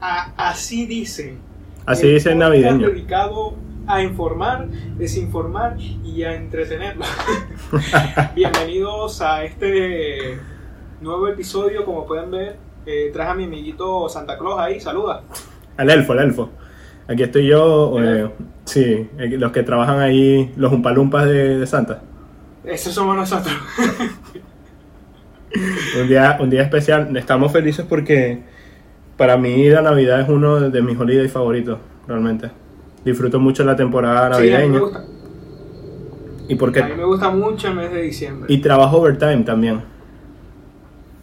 [0.00, 1.38] a- así dicen.
[1.86, 2.88] Así El dice el podcast navideño.
[2.88, 3.54] dedicado
[3.86, 7.04] a informar, desinformar y a entretenerlo.
[8.34, 10.38] Bienvenidos a este
[11.00, 12.56] nuevo episodio, como pueden ver.
[12.86, 15.22] eh, traje a mi amiguito Santa Claus ahí, saluda.
[15.76, 16.50] El elfo, el elfo.
[17.06, 18.30] Aquí estoy yo, eh,
[18.64, 22.02] sí, eh, los que trabajan ahí, los umpalumpas de, de Santa.
[22.64, 23.54] Esos somos nosotros.
[26.00, 28.42] Un día, un día especial, estamos felices porque
[29.18, 32.50] para mí la Navidad es uno de mis holidays favoritos, realmente.
[33.04, 35.04] Disfruto mucho la temporada Sí, a mí me navideña gusta.
[36.48, 38.46] y porque A mí me gusta mucho el mes de diciembre.
[38.52, 39.82] y trabajo overtime también.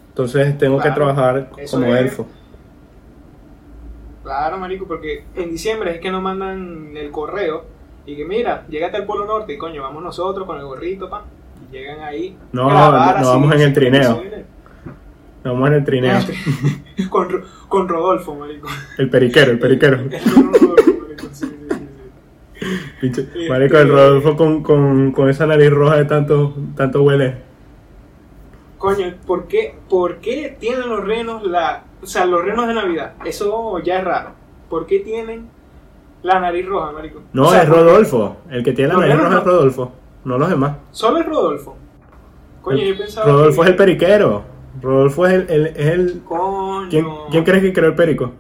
[0.10, 2.28] Entonces tengo que trabajar como es- elfo.
[4.24, 7.66] Claro, marico, porque en diciembre es que nos mandan el correo
[8.08, 11.24] y que mira, llégate al Polo Norte y coño, vamos nosotros con el gorrito, pa.
[11.70, 12.36] Y llegan ahí.
[12.52, 14.22] No, no, no vamos en el trineo.
[15.46, 16.18] Nos vamos en el trineo.
[16.98, 18.68] el- con, con Rodolfo, marico.
[18.98, 20.00] El periquero, el periquero.
[23.02, 27.36] El marico, el Rodolfo con, con, con esa nariz roja de tanto, tanto huele.
[28.80, 31.84] Coño, ¿por qué, ¿por qué tienen los renos la.
[32.02, 33.14] O sea, los renos de Navidad?
[33.24, 34.32] Eso ya es raro.
[34.70, 35.48] ¿Por qué tienen
[36.24, 37.22] la nariz roja, marico?
[37.34, 38.38] No, O sea, es Rodolfo.
[38.50, 39.44] El que tiene la nariz roja es.
[39.44, 39.92] Rodolfo.
[40.24, 40.78] No los demás.
[40.92, 41.78] Solo es Rodolfo.
[42.64, 43.28] Coño, yo pensaba.
[43.28, 44.55] Rodolfo que- es el periquero.
[44.82, 45.50] Rodolfo es el...
[45.50, 46.90] el- es el- Coño.
[46.90, 48.32] ¿Quién, ¿Quién crees que creó el perico?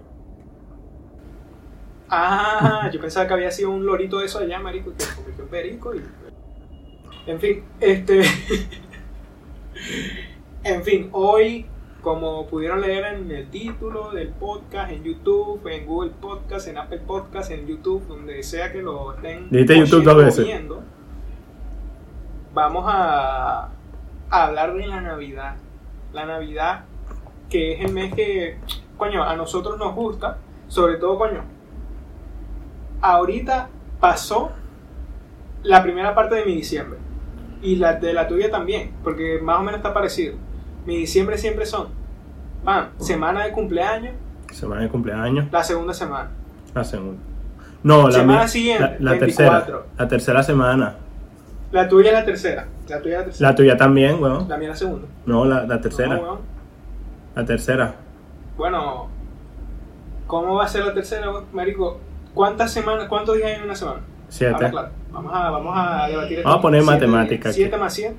[2.09, 5.43] Ah, yo pensaba que había sido un lorito de eso allá, marico, que se convirtió
[5.43, 6.01] en perico y...
[7.27, 8.21] En fin, este...
[10.63, 11.65] en fin, hoy,
[12.01, 16.99] como pudieron leer en el título del podcast, en YouTube, en Google Podcast, en Apple
[17.07, 20.45] Podcast, en YouTube, donde sea que lo estén Dijiste YouTube oyendo dos o veces.
[20.45, 20.83] viendo,
[22.53, 23.69] vamos a,
[24.29, 25.55] a hablar de la Navidad.
[26.15, 26.85] La Navidad,
[27.49, 28.57] que es el mes que,
[28.95, 30.37] coño, a nosotros nos gusta,
[30.69, 31.41] sobre todo, coño,
[33.01, 33.67] ahorita
[33.99, 34.51] pasó
[35.63, 36.99] la primera parte de mi diciembre.
[37.61, 40.35] Y la de la tuya también, porque más o menos está parecido.
[40.85, 41.89] Mi diciembre siempre son,
[42.63, 44.13] van, semana de cumpleaños,
[44.51, 45.51] Semana de cumpleaños.
[45.51, 46.29] la segunda semana.
[46.73, 47.21] La segunda.
[47.83, 49.59] No, la, Semana siguiente, la, la 24.
[49.59, 49.85] tercera.
[49.97, 50.95] La tercera semana.
[51.75, 52.67] La tuya es la tercera.
[52.87, 53.49] La tuya es la tercera.
[53.49, 54.47] La tuya también, weón.
[54.47, 55.07] La mía es la segunda.
[55.25, 56.15] No, la, la tercera.
[56.15, 56.39] No, weón.
[57.35, 57.95] La tercera.
[58.57, 59.09] Bueno,
[60.25, 61.45] ¿cómo va a ser la tercera, weón?
[61.51, 61.99] marico?
[62.33, 63.99] ¿Cuántas semanas, cuántos días hay en una semana?
[64.29, 64.53] Siete.
[64.55, 66.47] Ahora, claro, vamos a, vamos a debatir esto.
[66.49, 67.55] Vamos a poner Siete- matemática aquí.
[67.57, 68.15] siete más 100.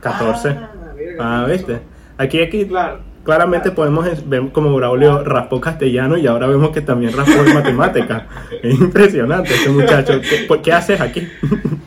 [0.00, 0.48] 14.
[0.48, 1.80] Ah, verga, Ah, ¿viste?
[2.16, 3.00] Aquí, aquí, Claro.
[3.24, 8.26] claramente podemos ver como Braulio raspó castellano y ahora vemos que también raspó en matemática.
[8.62, 10.20] Es impresionante este muchacho.
[10.22, 11.28] ¿Qué, por- qué haces aquí?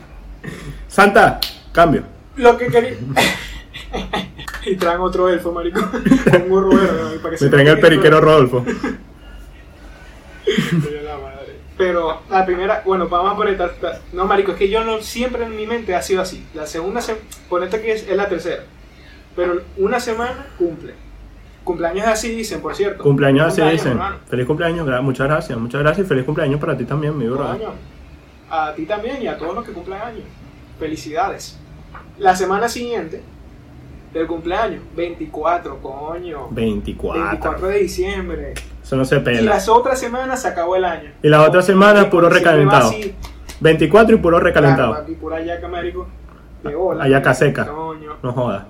[0.94, 1.40] Santa,
[1.72, 2.04] cambio.
[2.36, 2.94] Lo que quería.
[4.64, 5.80] y traen otro elfo, marico.
[5.80, 7.20] Un gorro verde, ¿no?
[7.20, 8.64] para que se Me traen el periquero Rodolfo.
[8.64, 8.78] pero-
[11.02, 11.58] la madre.
[11.76, 13.58] Pero la primera, bueno, vamos a poner.
[14.12, 16.46] No, marico, es que yo no, siempre en mi mente ha sido así.
[16.54, 18.62] La segunda semana, ponete que es, es la tercera.
[19.34, 20.94] Pero una semana cumple.
[21.64, 23.02] Cumpleaños así dicen, por cierto.
[23.02, 23.92] Cumpleaños así dicen.
[23.92, 24.18] hermano.
[24.28, 27.58] Feliz cumpleaños, gra- muchas gracias, muchas gracias y feliz cumpleaños para ti también, mi bro.
[28.48, 30.22] A ti también y a todos los que cumplan años.
[30.78, 31.58] Felicidades.
[32.18, 33.22] La semana siguiente
[34.12, 36.48] del cumpleaños, 24, coño.
[36.50, 37.22] 24.
[37.22, 38.54] 24 de diciembre.
[38.82, 39.42] Eso no se Y pela.
[39.54, 41.10] las otras semanas se acabó el año.
[41.22, 42.90] Y las otras semanas, puro recalentado.
[42.90, 43.14] así.
[43.60, 45.06] 24 y puro Claro, recalentado.
[45.20, 46.06] pura yaca, marico.
[46.62, 47.04] De bola.
[47.04, 47.66] Ayaca seca.
[47.66, 48.16] Coño.
[48.22, 48.64] No jodas.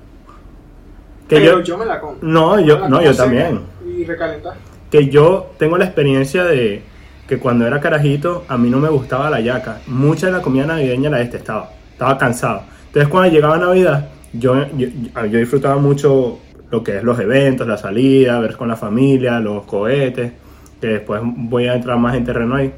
[1.29, 2.17] Que Pero yo, yo, me la como.
[2.23, 3.61] No, yo- no, yo también.
[3.87, 4.55] Y recalentar.
[4.91, 6.83] que yo tengo la experiencia de
[7.27, 9.81] que cuando era carajito a mí no me gustaba la yaca.
[9.87, 11.71] Mucha de la comida navideña la detestaba.
[11.95, 12.65] Estaba cansado.
[12.89, 16.41] Entonces cuando llegaba Navidad, yo, yo, disfrutaba mucho
[16.71, 20.33] lo que es los eventos, la salida, ver con la familia, los cohetes,
[20.81, 22.73] que después voy a entrar más en terreno ahí.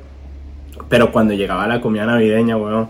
[0.88, 2.88] Pero cuando llegaba la comida navideña, weón,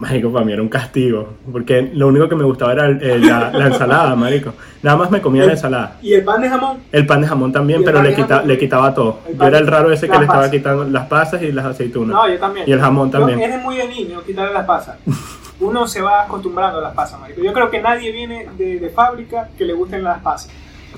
[0.00, 1.34] marico, para mí era un castigo.
[1.52, 4.52] Porque lo único que me gustaba era el- el- la, la ensalada, marico.
[4.82, 5.98] Nada más me comía la ensalada.
[6.02, 6.78] Y el pan de jamón.
[6.90, 8.48] El pan de jamón también, pero le, quita- jamón.
[8.48, 9.20] le quitaba todo.
[9.38, 10.50] Yo era el raro ese que le estaba pasas.
[10.50, 12.16] quitando las pasas y las aceitunas.
[12.16, 12.68] No, yo también.
[12.68, 13.40] Y el jamón Yo- también.
[13.40, 14.96] eres muy de niño quitarle las pasas.
[15.60, 17.42] Uno se va acostumbrando a las pasas, marico.
[17.42, 20.50] Yo creo que nadie viene de, de fábrica que le gusten las pasas.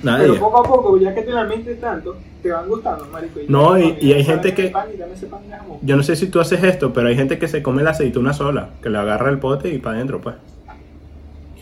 [0.02, 0.28] Nadie.
[0.28, 3.40] Pero poco a poco, ya que te la mentes tanto, te van gustando, marico.
[3.48, 5.40] No, y- y hay gente que- pan y dame ese pan.
[5.82, 8.32] Yo no sé si tú haces esto, pero hay gente que se come la aceituna
[8.32, 10.36] sola, que le agarra el pote y para adentro, pues.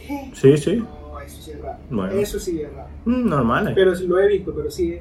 [0.07, 0.31] ¿Qué?
[0.35, 0.77] Sí, sí.
[0.77, 1.79] No, eso sí es raro.
[1.91, 2.13] Bueno.
[2.13, 2.89] Eso sí es raro.
[3.05, 3.73] Mm, normales.
[3.75, 4.99] Pero sí lo he visto, pero sí,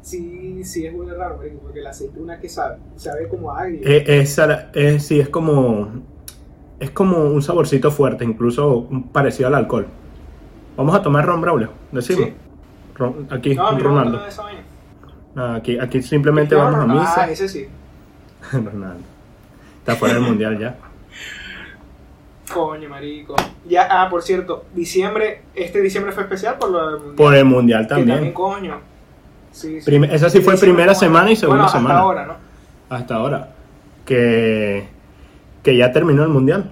[0.00, 3.80] sí, sí es muy raro, marico, porque la aceituna que sabe, sabe como agrio.
[3.84, 4.38] Eh, es,
[4.74, 5.88] es- sí, es como.
[6.80, 9.86] Es como un saborcito fuerte, incluso parecido al alcohol.
[10.76, 11.70] Vamos a tomar ron, Braulio.
[11.92, 12.24] Decimos.
[12.24, 12.34] Sí.
[12.96, 14.26] Ron- aquí, no, Ronaldo.
[14.26, 14.60] esa vaina.
[15.34, 17.14] No, aquí, aquí simplemente vamos a misa.
[17.22, 17.66] Ah, ese sí.
[18.52, 19.02] Ronaldo.
[19.78, 20.76] Está fuera del mundial ya.
[22.52, 23.34] Coño, marico.
[23.66, 27.16] Ya, ah, por cierto, diciembre, este diciembre fue especial por lo del mundial.
[27.16, 28.80] Por el mundial Que también, coño.
[29.52, 29.86] Sí, sí.
[29.86, 31.98] Prim- esa sí fue primera semana y segunda bueno, hasta semana.
[32.00, 32.34] ahora, ¿no?
[32.90, 33.48] Hasta ahora.
[34.04, 34.86] Que,
[35.62, 36.70] que ya terminó el mundial.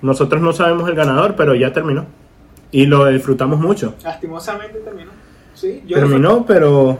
[0.00, 2.06] Nosotros no sabemos el ganador, pero ya terminó.
[2.70, 3.94] Y lo disfrutamos mucho.
[4.04, 5.10] Lastimosamente terminó.
[5.54, 6.98] Sí, yo Terminó, pero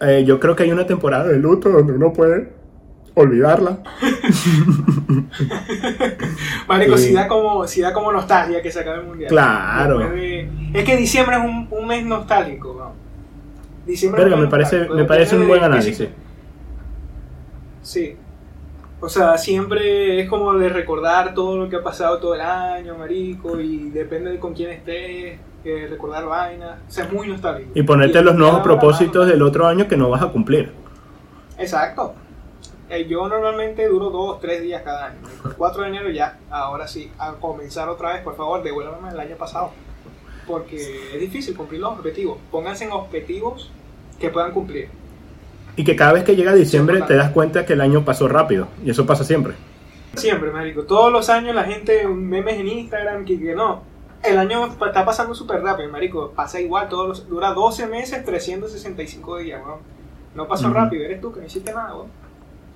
[0.00, 2.52] eh, yo creo que hay una temporada de luto donde uno puede
[3.14, 3.78] olvidarla.
[6.68, 7.08] Marico, Sí.
[7.08, 9.28] si da como, si da como nostalgia que se acabe el mundial.
[9.28, 9.98] Claro.
[10.10, 12.92] De- Es que diciembre es un, un mes nostálgico, ¿no?
[13.86, 16.08] Diciembre Verga, me parece, me parece un buen análisis.
[17.82, 18.16] Sí.
[19.00, 22.96] O sea, siempre es como de recordar todo lo que ha pasado todo el año,
[22.96, 26.80] marico, y depende de con quién estés, eh, recordar vainas.
[26.88, 27.70] O sea, es muy nostálgico.
[27.74, 30.72] Y ponerte los nuevos propósitos del otro año que no vas a cumplir.
[31.58, 32.14] Exacto.
[32.90, 35.18] Eh, yo normalmente duro dos, tres días cada año.
[35.44, 39.20] El 4 de enero ya, ahora sí, a comenzar otra vez, por favor, devuélvame el
[39.20, 39.70] año pasado.
[40.46, 42.38] Porque es difícil cumplir los objetivos.
[42.50, 43.70] Pónganse en objetivos
[44.18, 44.88] que puedan cumplir.
[45.78, 48.66] Y que cada vez que llega diciembre te das cuenta que el año pasó rápido.
[48.84, 49.54] Y eso pasa siempre.
[50.16, 50.82] Siempre, marico.
[50.82, 53.82] Todos los años la gente, memes en Instagram, que, que no.
[54.24, 56.32] El año está pasando súper rápido, marico.
[56.34, 59.78] Pasa igual, todos los- dura 12 meses, 365 días, weón.
[60.34, 62.08] No pasó rápido, eres tú que no hiciste nada, weón.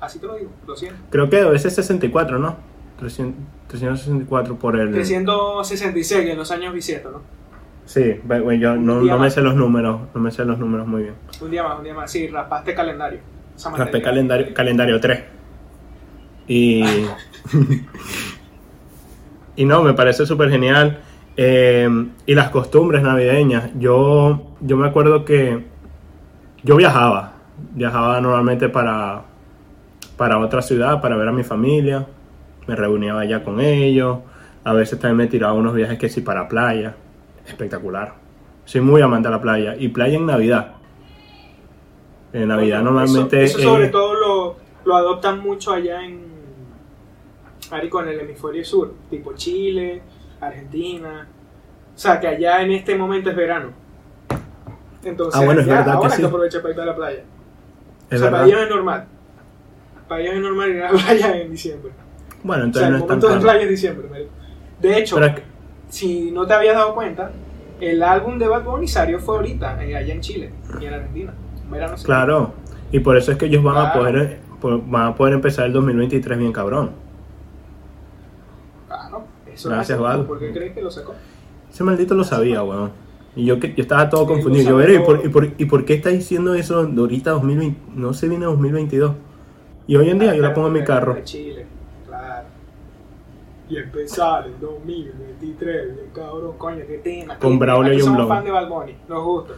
[0.00, 1.00] Así te lo digo, lo siento.
[1.10, 2.56] Creo que a veces 64, ¿no?
[3.00, 3.34] 300
[3.66, 4.92] 364 por el...
[4.92, 7.22] 366 en los años bisietos, ¿no?
[7.84, 11.02] Sí, ve, yo no, no me sé los números, no me sé los números muy
[11.02, 11.14] bien.
[11.40, 12.10] Un día más, un día más.
[12.10, 13.20] Sí, raspaste calendario.
[13.76, 15.22] Raspé calendario, calendario 3.
[16.48, 16.82] Y.
[19.56, 21.00] y no, me parece súper genial.
[21.36, 21.88] Eh,
[22.26, 23.70] y las costumbres navideñas.
[23.78, 25.64] Yo, yo me acuerdo que
[26.62, 27.34] yo viajaba.
[27.74, 29.22] Viajaba normalmente para,
[30.16, 32.06] para otra ciudad, para ver a mi familia.
[32.66, 34.18] Me reunía allá con ellos.
[34.64, 36.96] A veces también me tiraba unos viajes que sí para playa.
[37.46, 38.14] Espectacular.
[38.64, 39.74] Soy muy amante a la playa.
[39.78, 40.72] Y playa en Navidad.
[42.32, 43.42] En Navidad normalmente...
[43.44, 46.30] Eso, sobre eh, todo lo, lo adoptan mucho allá en.
[47.70, 48.94] Marico, en el hemisferio sur.
[49.10, 50.02] Tipo Chile,
[50.40, 51.26] Argentina.
[51.94, 53.70] O sea, que allá en este momento es verano.
[55.04, 56.22] Entonces, Ah, bueno, es verdad que sí.
[56.22, 57.24] que aprovecha para ir a la playa.
[58.10, 59.06] es o sea, para ellos es normal.
[60.08, 61.92] Para ellos es normal ir a la playa en diciembre.
[62.44, 64.30] Bueno, O entonces sea, el no es tan momento de playa es diciembre, marico.
[64.80, 65.42] De hecho, Pero es que-
[65.92, 67.32] si no te habías dado cuenta,
[67.80, 70.50] el álbum de Bad Bunny salió fue ahorita, eh, allá en Chile
[70.80, 71.34] y en Argentina.
[71.70, 72.52] Verano claro.
[72.90, 75.72] Y por eso es que ellos van a poder po- van a poder empezar el
[75.72, 76.90] 2023 bien cabrón.
[78.88, 80.24] Claro, eso Gracias, Val.
[80.26, 81.14] ¿Por qué crees que lo sacó?
[81.70, 82.90] Ese maldito lo sabía, weón.
[83.34, 84.64] Y yo, yo estaba todo Sí, confundido.
[84.64, 85.26] Yo, sabe "Verga, ¿y por, todo".
[85.26, 87.80] y, por, ¿y por qué está diciendo eso de ahorita 2020?
[87.94, 89.12] No se viene 2022.
[89.86, 91.18] Y hoy en día yo la pongo en mi carro.
[91.24, 91.51] Chile.
[93.72, 97.38] Y empezar el 2023, bien cabrón, coño, qué tema.
[97.38, 98.28] Con Braulio y un somos blog.
[98.28, 99.54] fan de Bad Bunny, nos gusta.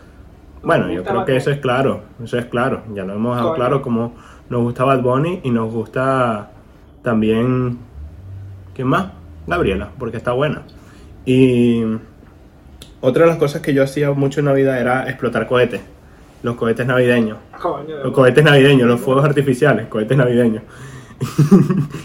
[0.55, 2.03] Nos Bueno, yo creo Bad que eso es claro.
[2.23, 2.85] Eso es claro.
[2.95, 3.57] Ya lo hemos dejado Coño.
[3.57, 4.15] claro como
[4.49, 6.53] nos gusta Bad Bunny y nos gusta
[7.03, 7.77] también...
[8.73, 9.07] ¿Quién más?
[9.49, 10.63] Gabriela, porque está buena.
[11.27, 11.83] Y
[13.01, 15.81] otra de las cosas que yo hacía mucho en Navidad era explotar cohetes.
[16.45, 17.39] Los cohetes navideños.
[17.61, 20.63] Coño, Los cohetes navideños, los fuegos artificiales, cohetes navideños.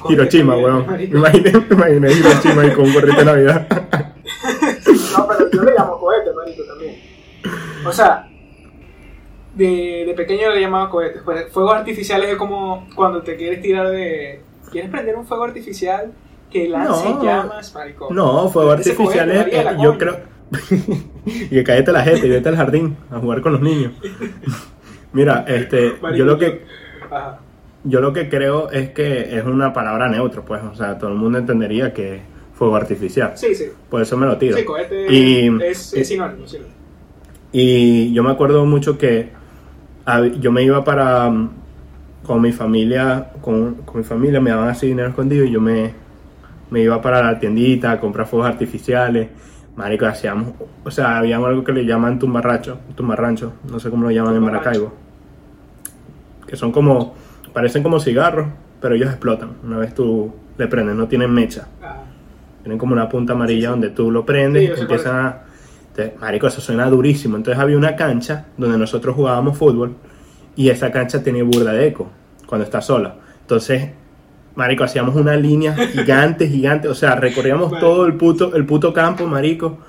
[0.09, 0.85] Hiroshima, weón.
[0.87, 3.67] Me imaginé, me imaginé Hiroshima y con un gorrito de Navidad.
[5.17, 6.95] No, pero yo le llamo cohete, marico, también.
[7.85, 8.27] O sea,
[9.55, 11.21] de, de pequeño le llamaba cohetes.
[11.51, 14.41] Fuegos artificiales es como cuando te quieres tirar de...
[14.71, 16.13] ¿Quieres prender un fuego artificial
[16.51, 17.23] que lance No.
[17.23, 18.07] llamas, marico?
[18.11, 20.19] No, artificiales, Mariela, eh, yo creo.
[21.25, 23.93] y que cállate la gente y vete al jardín a jugar con los niños.
[25.13, 26.65] Mira, este, Marico, yo lo que
[27.09, 27.39] Ajá.
[27.83, 31.15] Yo lo que creo es que es una palabra neutra, pues, o sea, todo el
[31.17, 32.21] mundo entendería que es
[32.53, 33.31] fuego artificial.
[33.35, 33.65] Sí, sí.
[33.89, 34.57] Por eso me lo tiro.
[34.57, 36.73] Sí, cohete Y- es, es sinónimo, sinónimo.
[37.51, 39.29] Y yo me acuerdo mucho que
[40.39, 41.49] yo me iba para mm,
[42.25, 45.93] con mi familia, con, con mi familia me daban así dinero escondido y yo me,
[46.69, 49.29] me iba para la tiendita a comprar fuegos artificiales.
[49.75, 54.11] Marico, hacíamos, o sea, había algo que le llaman tumbarracho, tumbarrancho, no sé cómo lo
[54.11, 54.43] llaman en.
[54.43, 54.91] Maracaibo.
[56.45, 57.13] Que son como,
[57.53, 58.47] parecen como cigarros,
[58.81, 59.51] pero ellos explotan.
[59.63, 61.67] Una vez tú le prendes, no tienen mecha.
[61.81, 62.03] Ah,
[62.61, 65.37] Tienen como una punta amarilla donde tú lo prendes Sí, empiezan a...
[65.89, 67.35] Entonces, marico, eso suena durísimo.
[67.37, 69.95] Entonces había una cancha donde nosotros jugábamos fútbol
[70.55, 72.09] y esa cancha tenía burda de eco
[72.45, 73.15] cuando está sola.
[73.41, 73.89] Entonces,
[74.55, 76.87] marico, hacíamos una línea gigante, gigante.
[76.87, 77.81] O sea, recorríamos Vale.
[77.81, 79.79] todo el puto, el puto campo, marico,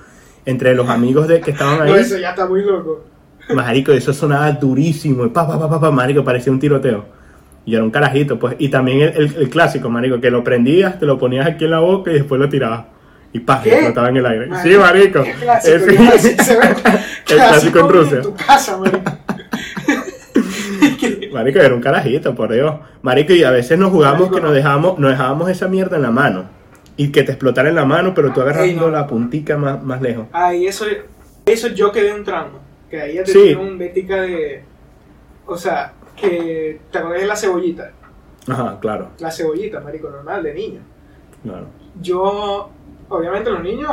[0.47, 1.91] entre los amigos de que estaban ahí.
[1.91, 3.05] No, eso ya está muy loco.
[3.55, 5.27] Marico, eso sonaba durísimo.
[5.27, 7.20] Y pa, pa, pa, pa, pa, marico, parecía un tiroteo.
[7.67, 8.57] Y era un carajito, pues.
[8.59, 11.71] Y también el, el- el clásico, marico, que lo prendías, te lo ponías aquí en
[11.73, 12.87] la boca y después lo tirabas.
[13.33, 14.47] Y pa, explotaba en el aire.
[14.47, 15.23] Marico, Sí, marico.
[15.23, 16.99] qué clásico, ve.
[17.29, 18.17] el clásico en Rusia.
[18.17, 19.01] En tu casa, marico.
[21.33, 22.75] Marico, era un carajito, por Dios.
[23.03, 24.57] Marico, y a veces nos jugamos Marico, que nos no.
[24.57, 26.45] dejábamos, nos dejábamos esa mierda en la mano.
[26.97, 28.91] Y que te explotara en la mano, pero tú agarrando no.
[28.91, 30.27] la puntica más, más lejos.
[30.33, 30.85] Ay, eso,
[31.47, 32.59] eso yo quedé un trauma.
[32.91, 33.43] Que ahí ya te Sí.
[33.43, 34.65] dieron un bética de.
[35.47, 37.91] O sea, que te acordás de la cebollita.
[38.49, 40.81] Ajá, claro, La cebollita, marico, normal, de niño.
[41.43, 41.67] claro.
[42.01, 42.71] Yo,
[43.09, 43.91] obviamente, los niños,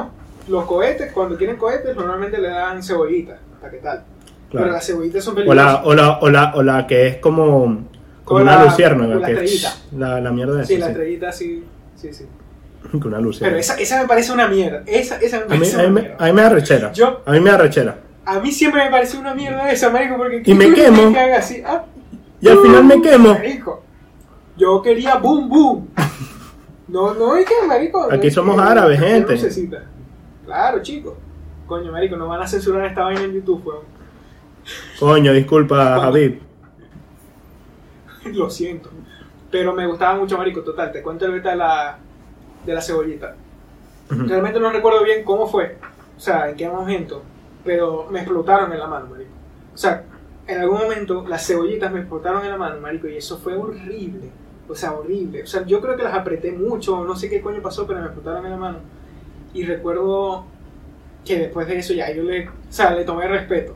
[0.47, 3.37] los cohetes, cuando quieren cohetes, normalmente le dan cebollita.
[3.59, 4.03] ¿Para qué tal?
[4.49, 4.71] Pero claro.
[4.73, 5.65] las cebollitas son O peligrosas.
[5.73, 7.85] la, o, la, o, la, o la que es como,
[8.23, 9.17] como O una la- luciérnaga.
[9.17, 9.57] o la que
[9.97, 11.63] la, la mierda de Sí, esa, la estrellita sí.
[11.95, 12.25] Sí, sí.
[12.91, 13.59] Que una Pero luciérnaga.
[13.59, 14.83] esa, esa me parece una mierda.
[14.85, 16.17] Esa, esa me A mí, parece a, mí, una me- mierda.
[16.23, 16.91] a mí me da rechera.
[16.93, 17.97] Yo- A mí me da rechera.
[18.25, 20.43] A mí siempre me pareció una mierda esa, marico, porque...
[20.45, 21.11] Y me ¿qué quieres quemo.
[21.13, 21.61] que así?
[21.65, 21.83] Ah,
[22.39, 23.29] Y al final me quemo.
[23.33, 23.83] Marico,
[24.55, 25.87] yo quería boom, boom.
[26.87, 28.07] No, no es que, marico...
[28.11, 29.33] Aquí somos que- árabes, gente.
[29.33, 29.83] lucecita.
[30.45, 31.17] Claro, chico.
[31.65, 33.81] Coño, marico, no van a censurar esta vaina en YouTube, weón.
[34.99, 36.35] Coño, disculpa, Javid.
[38.33, 38.89] Lo siento.
[39.51, 40.91] Pero me gustaba mucho, marico, total.
[40.91, 41.97] Te cuento el beta de la,
[42.65, 43.35] de la cebollita.
[44.09, 45.77] Realmente no recuerdo bien cómo fue,
[46.15, 47.23] o sea, en qué momento,
[47.65, 49.31] pero me explotaron en la mano, marico.
[49.73, 50.03] O sea,
[50.47, 54.29] en algún momento las cebollitas me explotaron en la mano, marico, y eso fue horrible.
[54.69, 55.43] O sea, horrible.
[55.43, 58.05] O sea, yo creo que las apreté mucho, no sé qué coño pasó, pero me
[58.05, 58.79] explotaron en la mano.
[59.53, 60.45] Y recuerdo
[61.25, 63.75] que después de eso ya yo le, o sea, le tomé respeto.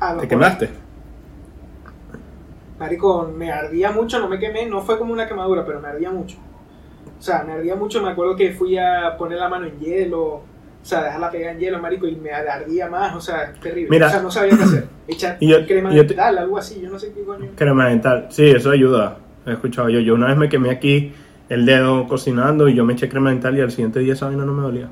[0.00, 0.68] A los ¿Te quemaste?
[2.78, 6.10] Marico, me ardía mucho, no me quemé, no fue como una quemadura, pero me ardía
[6.10, 6.36] mucho.
[7.18, 10.42] O sea, me ardía mucho, me acuerdo que fui a poner la mano en hielo,
[10.82, 13.88] o sea, dejarla pegada en hielo, marico, y me ardía más, o sea, terrible.
[13.90, 14.06] Mira.
[14.06, 14.84] o sea, no sabía qué hacer.
[15.08, 17.48] Echar Y yo- crema yo te- dental, algo así, yo no sé qué coño.
[17.56, 18.26] Crema dental.
[18.30, 19.18] Sí, eso ayuda.
[19.46, 20.00] He escuchado yo.
[20.00, 21.12] Yo una vez me quemé aquí
[21.48, 24.44] el dedo cocinando y yo me eché crema dental y al siguiente día esa vaina
[24.44, 24.88] no me dolía.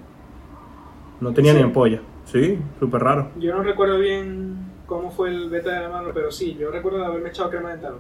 [1.21, 1.59] No tenía ¿Sí?
[1.59, 2.01] ni ampolla.
[2.25, 3.31] Sí, súper raro.
[3.39, 6.99] Yo no recuerdo bien cómo fue el beta de la mano, pero sí, yo recuerdo
[6.99, 7.95] de haberme echado crema dental.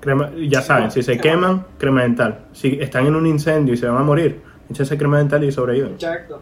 [0.00, 2.46] Crema, ya saben, si se queman, crema dental.
[2.52, 5.92] Si están en un incendio y se van a morir, échense crema dental y sobreviven.
[5.92, 6.40] Exacto.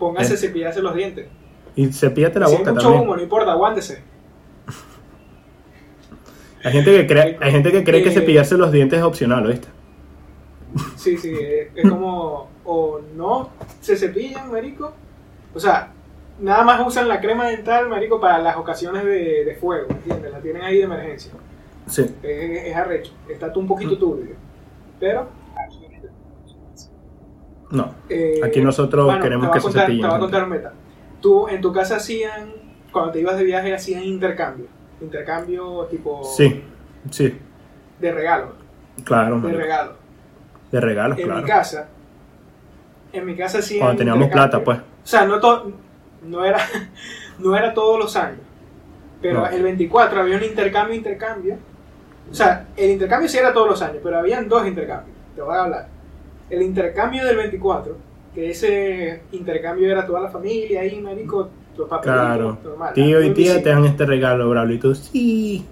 [0.00, 0.34] Póngase Eh.
[0.34, 1.28] a cepillarse los dientes.
[1.76, 3.04] Y cepíllate la si hay boca mucho también.
[3.04, 4.02] humo, no importa, aguántese.
[6.64, 8.12] Hay gente que cree, hay gente que cree que Eh.
[8.12, 9.68] cepillarse los dientes es opcional, ¿oíste?
[10.96, 14.92] Sí, sí, es, es como, o no se cepillan, marico.
[15.54, 15.92] O sea,
[16.38, 20.30] nada más usan la crema dental, marico, para las ocasiones de, de fuego, ¿entiendes?
[20.32, 21.32] La tienen ahí de emergencia.
[21.88, 22.02] Sí.
[22.22, 24.34] Es, es arrecho, está un poquito turbio.
[25.00, 25.28] Pero,
[27.70, 27.94] No.
[28.08, 30.00] eh, Aquí nosotros bueno, queremos que se cepillen.
[30.02, 30.72] Te voy a contar meta.
[31.20, 32.52] Tú, en tu casa hacían,
[32.92, 34.66] cuando te ibas de viaje, hacían intercambio.
[35.00, 36.62] Intercambio tipo Sí,
[37.10, 37.38] sí,
[38.00, 38.52] de regalo.
[39.04, 39.36] claro.
[39.36, 39.60] De marico.
[39.60, 39.92] regalo.
[40.72, 41.40] De regalos, en claro.
[41.42, 41.88] mi casa,
[43.12, 44.78] en mi casa hacían Cuando teníamos plata, pues.
[44.78, 45.72] O sea, no, to-
[46.26, 46.58] no, era,
[47.38, 48.40] no era todos los años.
[49.22, 49.46] Pero No.
[49.48, 51.56] el 24 había un intercambio, intercambio.
[52.30, 55.16] O sea, el intercambio sí era todos los años, pero habían dos intercambios.
[55.34, 55.88] Te voy a hablar.
[56.50, 57.96] El intercambio del 24,
[58.34, 62.58] que ese intercambio era toda la familia ahí, marico, los papelitos, Claro.
[62.64, 62.92] normal.
[62.94, 64.76] Tío y tía te dan este regalo, Braulio.
[64.76, 65.64] Y tú, sí.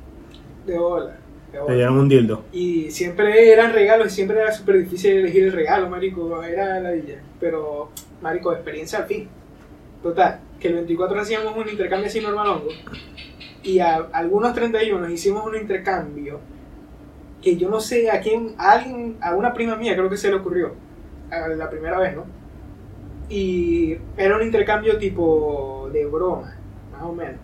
[0.66, 1.16] De bola.
[1.52, 2.44] de Te dieron un dildo.
[2.52, 6.42] Y siempre eran regalos y siempre era súper difícil elegir el regalo, marico.
[6.42, 7.20] Era la villa.
[7.40, 7.90] Pero,
[8.22, 9.28] marico, experiencia al fin.
[10.02, 12.68] Total, que el 24 hacíamos un intercambio así normalongo.
[13.64, 16.38] Y a algunos 31 hicimos un intercambio
[17.42, 20.28] que yo no sé a quién, a alguien, a una prima mía creo que se
[20.28, 20.72] le ocurrió.
[21.30, 22.24] la primera vez, ¿no?
[23.28, 26.56] Y era un intercambio tipo de broma,
[26.92, 27.40] más o menos.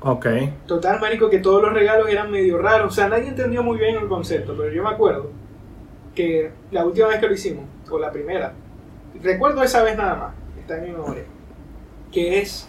[0.00, 0.26] Ok.
[0.66, 2.92] Total, marico, que todos los regalos eran medio raros.
[2.92, 5.30] O sea, nadie entendió muy bien el concepto, pero yo me acuerdo
[6.14, 8.52] que la última vez que lo hicimos, o la primera,
[9.22, 11.24] recuerdo esa vez nada más, está en mi memoria,
[12.10, 12.68] que es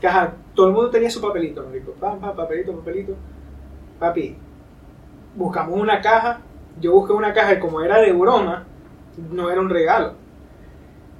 [0.00, 1.92] que ajá, todo el mundo tenía su papelito, marico.
[1.92, 3.14] Pam, pam, papelito, papelito.
[3.98, 4.36] Papi,
[5.36, 6.40] buscamos una caja,
[6.80, 8.64] yo busqué una caja y como era de broma,
[9.30, 10.14] no era un regalo.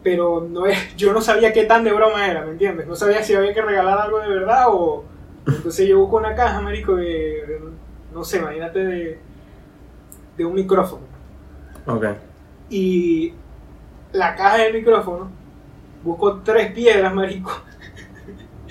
[0.02, 2.86] Pero no es, yo no sabía qué tan de broma era, ¿me entiendes?
[2.86, 5.04] No sabía si había que regalar algo de verdad o...
[5.46, 7.60] Entonces yo busco una caja, marico, de, de-
[8.12, 9.18] no sé, imagínate de,
[10.36, 11.02] de un micrófono.
[11.86, 12.04] Ok.
[12.68, 13.32] Y
[14.12, 15.30] la caja del micrófono,
[16.02, 17.52] busco tres piedras, marico.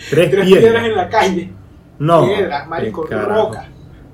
[0.09, 0.59] Tres, Tres piedras.
[0.59, 1.53] piedras en la calle.
[1.99, 2.25] No.
[2.25, 3.67] piedras, marico, rocas.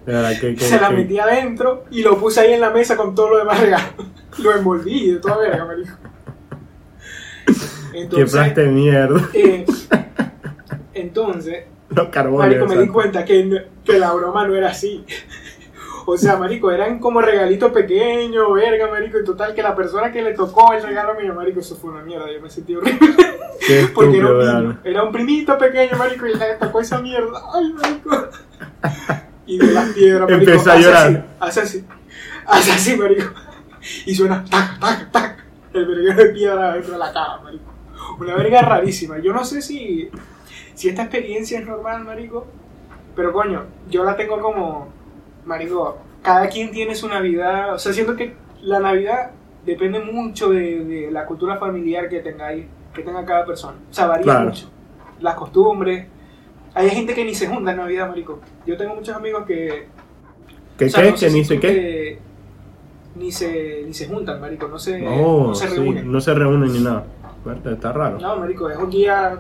[0.06, 2.98] De verdad que, que- Se la metí adentro y lo puse ahí en la mesa
[2.98, 3.86] con todo lo demás regalo.
[4.38, 5.92] Lo envolví de toda verga, marico.
[7.92, 9.30] Qué Entonces, de mierda.
[9.34, 9.66] eh,
[10.94, 12.58] entonces, Los carbones.
[12.58, 15.06] Marico, me di cuenta que, que la broma no era así.
[16.06, 20.22] O sea, marico, eran como regalitos pequeños, verga, marico, y total que la persona que
[20.22, 23.16] le tocó el regalo mío, marico, eso fue una mierda, yo me sentí horrible.
[23.66, 27.42] Qué Porque era un era un primito pequeño, marico, y le tocó esa mierda.
[27.54, 28.30] Ay, marico.
[29.54, 30.52] Y de las piedras, marico.
[30.52, 31.08] Empezó a hace llorar.
[31.08, 31.86] así, Hace así,
[32.46, 33.26] hace así, marico.
[34.06, 35.44] Y suena tac, tac, tac.
[35.74, 37.74] El verguero de piedra dentro de la cama, marico.
[38.20, 39.20] Una verga rarísima.
[39.20, 40.10] Yo no sé si,
[40.74, 42.48] si esta experiencia es normal, marico.
[43.16, 44.88] Pero coño, yo la tengo como,
[45.46, 47.74] marico, cada quien tiene su Navidad.
[47.74, 49.32] O sea, siento que la Navidad
[49.66, 53.78] depende mucho de, de la cultura familiar que tengáis, que tenga cada persona.
[53.90, 54.46] O sea, varía Claro.
[54.50, 54.70] mucho.
[55.20, 56.08] Las costumbres.
[56.74, 58.40] Hay gente que ni se junta en Navidad, marico.
[58.66, 59.88] Yo tengo muchos amigos que...
[60.78, 61.12] ¿Qué o sea, qué?
[61.12, 62.20] no sé ¿Que si ni tú qué?
[63.16, 64.68] Ni se, ni se juntan, marico.
[64.68, 66.12] No se, No, no se sí, reúnen.
[66.12, 67.06] no se reúnen ni nada.
[67.66, 68.20] Está raro.
[68.20, 69.38] No, marico, es un día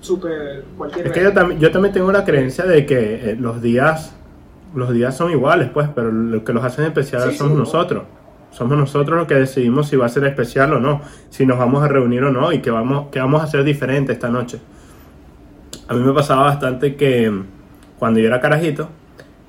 [0.00, 3.60] súper cualquier Es que yo también, yo también tengo la creencia de que eh, los
[3.62, 4.14] días
[4.74, 7.60] los días son iguales, pues, pero lo que los hacen especiales Sí, somos sí, ¿no?
[7.64, 8.04] nosotros.
[8.52, 11.82] Somos nosotros los que decidimos si va a ser especial o no, si nos vamos
[11.82, 14.60] a reunir o no y qué vamos, qué vamos a hacer diferente esta noche.
[15.90, 17.44] A mí me pasaba bastante que mm,
[17.98, 18.88] cuando yo era carajito,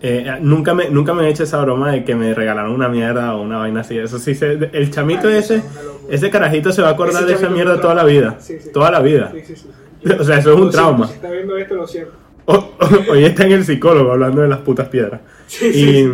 [0.01, 3.36] eh, nunca, me, nunca me he hecho esa broma de que me regalaron una mierda
[3.36, 3.98] o una vaina así.
[3.98, 5.62] Eso sí, se- el chamito Ay, ese,
[6.10, 8.38] ese carajito se va a acordar de esa mierda toda la vida.
[8.39, 8.69] Sí, sí.
[8.74, 9.31] Toda la vida.
[9.33, 9.62] Sí, sí, sí,
[10.03, 10.13] sí.
[10.19, 11.07] O sea, eso es un Lo trauma.
[11.07, 12.12] Si está viendo esto, lo siento.
[12.45, 15.21] O- o- hoy está en el psicólogo hablando de las putas piedras.
[15.62, 16.07] Y-.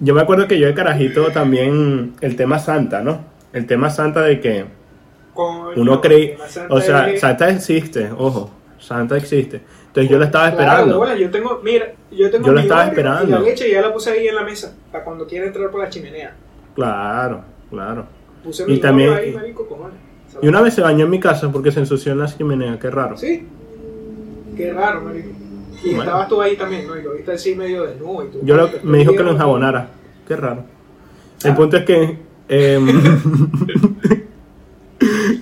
[0.00, 3.20] Yo me acuerdo que yo de carajito también el tema Santa, ¿no?
[3.52, 4.64] El tema Santa de que
[5.36, 9.60] Coño, uno cree, la o sea, es- Santa existe, ojo, Santa existe.
[9.88, 10.98] Entonces yo lo estaba Claro, esperando.
[10.98, 13.28] bueno, yo tengo, mira, yo tengo Yo lo mi estaba esperando.
[13.28, 15.80] Y la leche ya la puse ahí en la mesa, para cuando quiera entrar por
[15.82, 16.34] la chimenea.
[16.74, 18.06] Claro, claro.
[18.44, 19.96] Puse Y mi también- ahí, marico, cojones.
[20.42, 22.90] Y una vez se bañó en mi casa porque se ensució en la chimenea, qué
[22.90, 23.16] raro.
[23.16, 23.46] Sí.
[24.56, 25.28] Qué raro, marico.
[25.82, 26.02] Y Bueno.
[26.04, 26.96] estabas tú ahí también, ¿no?
[26.98, 28.40] Y lo viste así medio desnudo y tú.
[28.42, 29.88] Yo lo- me dijo que lo enjabonara,
[30.28, 30.64] qué raro.
[31.44, 31.54] El Ah.
[31.54, 32.18] punto es que...
[32.48, 32.86] em,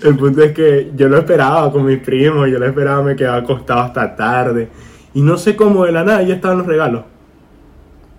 [0.09, 3.39] el punto es que yo lo esperaba con mis primos, yo lo esperaba, me quedaba
[3.39, 4.69] acostado hasta tarde.
[5.15, 7.05] Y no sé cómo de la nada ya estaban los regalos.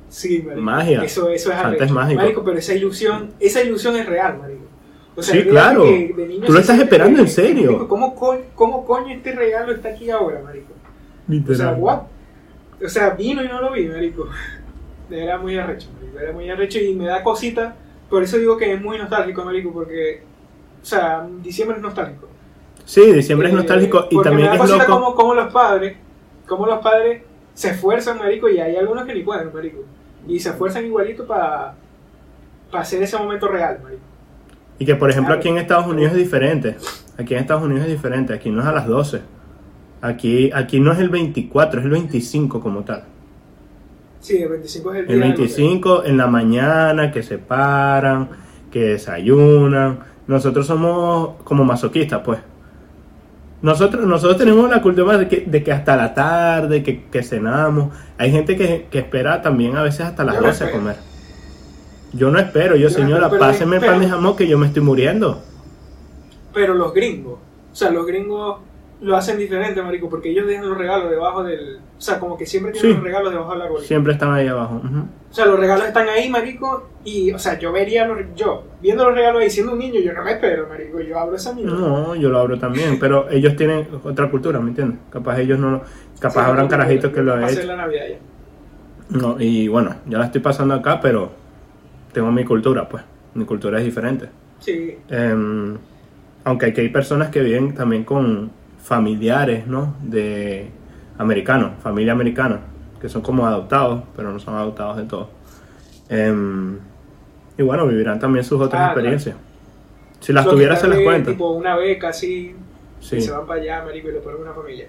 [0.10, 0.62] Sí, marico.
[0.62, 1.04] Magia.
[1.04, 2.22] Eso, eso es Santa es mágico.
[2.22, 4.62] Marico, pero esa ilusión, esa ilusión es real, marico.
[5.18, 5.84] O Sí, fíjate claro.
[5.84, 7.66] que de niño Tú lo estás esperando en serio.
[7.72, 10.72] marico, ¿cómo, co- ¿Cómo coño este regalo está aquí ahora, marico?
[10.74, 11.76] O sea, Literal.
[11.80, 12.00] what?
[12.84, 14.28] O sea, vino y no lo vi, marico.
[15.10, 16.20] Era muy arrecho, marico.
[16.20, 17.76] Era muy arrecho y me da cosita.
[18.10, 20.24] Por eso digo que es muy nostálgico, marico, porque...
[20.86, 22.28] O sea, diciembre es nostálgico.
[22.86, 24.86] Sí, diciembre es Eh, nostálgico y también me da es loco.
[24.86, 25.98] Como, como los padres,
[26.46, 27.24] como los padres
[27.56, 29.80] se esfuerzan, marico, y hay algunos que ni pueden, marico.
[30.28, 31.74] Y se esfuerzan igualito para
[32.72, 34.04] hacer ese momento real, marico.
[34.78, 35.40] Y que por ejemplo Claro.
[35.40, 36.76] aquí en Estados Unidos es diferente.
[37.18, 38.34] Aquí en Estados Unidos es diferente.
[38.36, 39.22] Aquí no es a las 12.
[40.04, 43.06] Aquí, aquí no es el 24, es el 25 como tal.
[44.20, 47.40] Sí, el 25 es el día El de los 25 en la mañana que se
[47.40, 48.30] paran,
[48.72, 50.14] que desayunan.
[50.28, 52.40] Nosotros somos como masoquistas, pues.
[53.62, 57.94] Nosotros, nosotros tenemos la cultura de que, de que hasta la tarde, que, que cenamos.
[58.18, 60.96] Hay gente que, que espera también a veces hasta las Yo no 12 a comer.
[62.14, 65.42] Yo no espero, yo, señora, páseme el pan de jamón que yo me estoy muriendo.
[66.54, 67.40] Pero los gringos,
[67.72, 68.60] o sea, los gringos
[69.02, 71.78] lo hacen diferente, marico, porque ellos dejan los regalos debajo del...
[71.98, 72.96] O sea, como que siempre tienen Sí.
[72.96, 73.82] los regalos debajo del árbol.
[73.82, 74.82] Siempre están ahí abajo.
[75.30, 79.04] O sea, los regalos están ahí, marico, y, o sea, yo vería, los, yo, viendo
[79.06, 81.74] los regalos ahí, siendo un niño, yo no me espero, marico, yo abro esa mierda.
[81.74, 85.00] No, yo lo abro también, pero ellos tienen otra cultura, ¿me entiendes?
[85.10, 85.82] Capaz ellos no,
[86.20, 87.64] capaz Sí, habrán carajitos que lo han hecho.
[87.64, 88.18] la Navidad ya.
[89.20, 91.32] No, y bueno, ya la estoy pasando acá, pero
[92.14, 93.04] tengo mi cultura, pues.
[93.34, 94.30] Mi cultura es diferente.
[94.60, 95.78] Sí, Em,
[96.46, 98.50] aunque aquí hay personas que viven también con
[98.86, 99.96] familiares, ¿no?
[100.04, 100.70] De
[101.18, 102.60] americanos, familia americana,
[103.02, 105.30] que son como adoptados, pero no son adoptados de todo.
[106.08, 106.78] Em,
[107.58, 109.36] y bueno, vivirán también sus otras Ah, experiencias.
[110.20, 111.32] Si las tuviera, se las cuento.
[111.32, 112.56] Tipo una beca así,
[113.00, 113.18] Sí.
[113.18, 114.88] y se van para allá, marico, y le ponen una familia.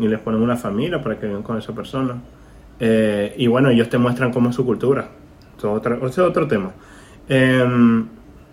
[0.00, 2.14] Y les ponen una familia para que vivan con esa persona.
[2.80, 5.08] Eh, y bueno, ellos te muestran cómo es su cultura.
[5.58, 6.72] Eso es otro, ese es otro tema.
[7.28, 8.06] Em,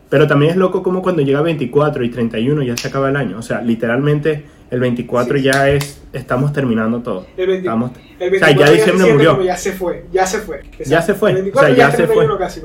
[0.09, 3.37] pero también es loco como cuando llega 24 y 31 ya se acaba el año.
[3.37, 5.43] O sea, literalmente el 24 Sí.
[5.43, 7.25] ya es, estamos terminando todo.
[7.37, 9.41] El 20 Estamos- el o sea, 24 ya se diciembre murió.
[9.43, 10.61] ya se fue, ya se fue.
[10.85, 12.15] Ya se fue, El 24 o sea, ya es se fue.
[12.15, 12.61] 31 casi.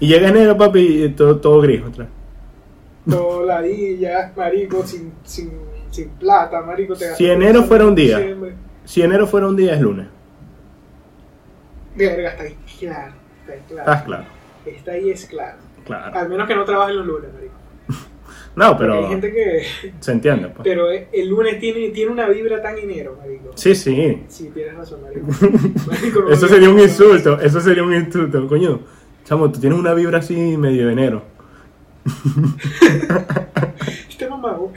[0.00, 2.06] Y llega enero, papi, y todo, todo gris otra.
[3.08, 5.52] Todo ladilla, marico, sin, sin,
[5.90, 6.94] sin plata, marico.
[6.94, 8.18] Te Si enero fuera un día.
[8.18, 8.54] Diciembre.
[8.84, 10.06] Si enero fuera un día, es lunes.
[11.96, 13.80] Verga, está ahí, claro, está ahí, claro.
[13.90, 14.24] ¿Estás claro?
[14.66, 15.58] Está ahí, es claro.
[15.84, 16.18] Claro.
[16.18, 17.54] Al menos que no trabajen los lunes, marico.
[18.56, 19.62] No, Pero hay gente que.
[19.98, 20.60] se entiende, pues.
[20.62, 23.50] Pero el lunes tiene, tiene una vibra tan enero, marico.
[23.54, 24.22] Sí, sí.
[24.28, 25.26] Sí, tienes razón, marico.
[25.88, 28.80] Marico, Eso sería un insulto, eso sería un insulto, coño.
[29.24, 31.22] Chamo, tú tienes una vibra así medio de enero.
[34.08, 34.70] Este mamado.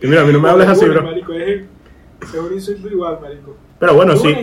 [0.00, 1.02] Y mira, a mí no me hables así, bro.
[1.02, 1.64] Marico, es,
[2.22, 3.54] es un insulto igual, marico.
[3.78, 4.34] Pero bueno, sí.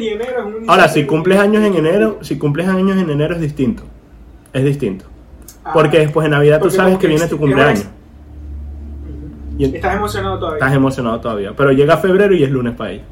[0.67, 3.83] Ahora, si cumples años en enero, si cumples años en enero es distinto.
[4.53, 5.05] Es distinto.
[5.67, 7.87] Ah, Porque después de Navidad tú sabes que viene tu cumpleaños.
[9.57, 10.59] Y Estás emocionado todavía.
[10.59, 11.53] estás emocionado todavía.
[11.55, 13.05] Pero llega febrero y es lunes para ellos.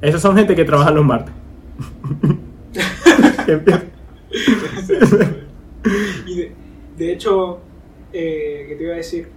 [0.00, 1.34] Esos son gente que trabaja los martes.
[6.26, 6.52] y de,
[6.96, 7.60] de hecho,
[8.12, 9.28] eh, ¿qué te iba a decir?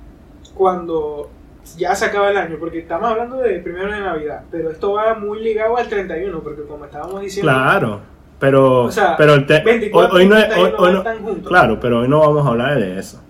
[0.54, 1.30] Cuando
[1.78, 5.16] ya se acaba el año, porque estamos hablando de primero de Navidad, pero esto va
[5.16, 8.02] muy ligado al 31, porque como estábamos diciendo, claro.
[8.46, 10.98] Pero, O sea, pero el te- 24 hoy, hoy no es- hoy- 31 hoy no-
[11.00, 11.48] están juntos.
[11.48, 13.22] claro, pero hoy no vamos a hablar de eso.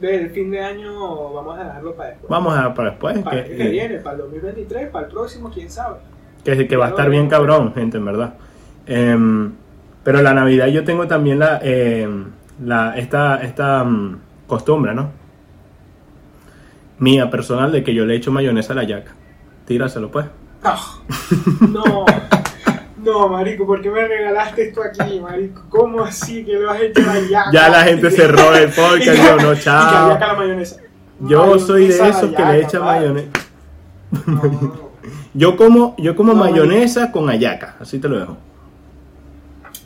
[0.00, 2.30] del fin de año vamos a dejarlo para después.
[2.30, 3.18] Vamos a para después.
[3.18, 5.96] para que- el que viene, para el 2023, para el próximo, quién sabe.
[6.42, 8.32] que, que va a estar bien cabrón, gente, en verdad.
[8.86, 9.52] Em,
[10.02, 12.30] pero la Navidad yo tengo también la, em,
[12.64, 15.10] la esta, esta mm, costumbre, ¿no?
[16.98, 19.12] Mía personal de que yo le echo mayonesa a la yaca.
[19.66, 20.24] Tíraselo pues.
[20.62, 22.04] No, no,
[23.02, 25.62] no, marico, ¿por qué me regalaste esto aquí, marico?
[25.68, 27.44] ¿Cómo así que lo has hecho allá?
[27.52, 30.06] Ya la gente cerró el podcast, yo no, chao.
[30.10, 30.80] ayaca la mayonesa.
[31.20, 33.28] Yo soy de esos que le echan mayonesa.
[34.26, 34.90] No.
[35.34, 38.36] Yo como, yo como No, mayonesa con ayaca, así te lo dejo.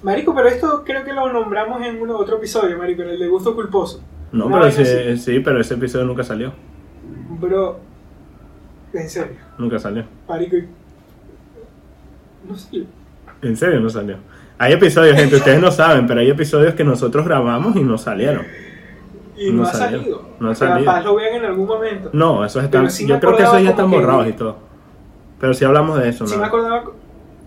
[0.03, 3.29] Marico, pero esto creo que lo nombramos en uno, otro episodio, marico, en el de
[3.29, 4.03] gusto culposo.
[4.33, 6.53] No, Una pero ese, sí, pero ese episodio nunca salió.
[7.41, 7.79] Bro,
[8.93, 10.05] en serio, Nunca salió.
[10.29, 10.69] marico, y-
[12.49, 12.85] no sé,
[13.43, 14.17] En serio no salió.
[14.59, 18.45] Hay episodios, gente, ustedes no saben, pero hay episodios que nosotros grabamos y no salieron.
[19.37, 20.23] y No no, ha salido.
[20.39, 20.85] no ha salido.
[20.87, 22.11] capaz lo vean en algún momento.
[22.13, 22.83] No, esos están.
[22.83, 24.57] Pero sí me yo creo que esos ya están que- borrados y todo.
[25.41, 26.41] Pero si hablamos de eso, Sí ¿no?
[26.41, 26.85] me acordaba,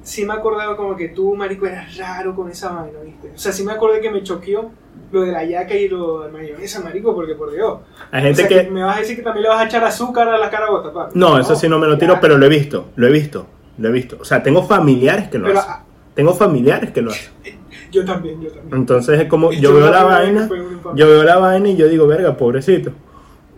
[0.03, 3.31] sí me acordaba como que tú, marico, eras raro con esa vaina, ¿viste?
[3.33, 4.69] O sea, sí me acordé que me choqueó
[5.11, 7.79] lo de la yaca y lo de mayonesa, marico, porque por Dios.
[8.11, 8.69] Hay gente O sea, que.
[8.69, 11.17] me vas a decir que también le vas a echar azúcar a la carabota, papi.
[11.17, 12.19] No, eso sí no me lo tiro, ya.
[12.19, 13.47] pero lo he visto, lo he visto,
[13.77, 14.17] lo he visto.
[14.19, 15.73] O sea, tengo familiares que lo Pero, hacen.
[16.13, 17.31] Tengo familiares que lo hacen.
[17.91, 18.79] yo también, yo también.
[18.79, 20.49] Entonces es como, yo Yo veo la vaina,
[20.95, 22.91] yo veo la vaina y yo digo, verga, pobrecito.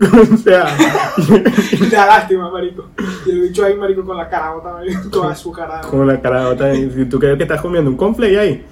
[0.00, 0.64] o sea,
[1.90, 2.86] Da lástima, marico.
[3.26, 5.82] Y el bicho ahí, marico, con la carabota, marico, toda azucarada.
[5.82, 8.66] con la cara de otra, y tú crees que estás comiendo un conflay ahí.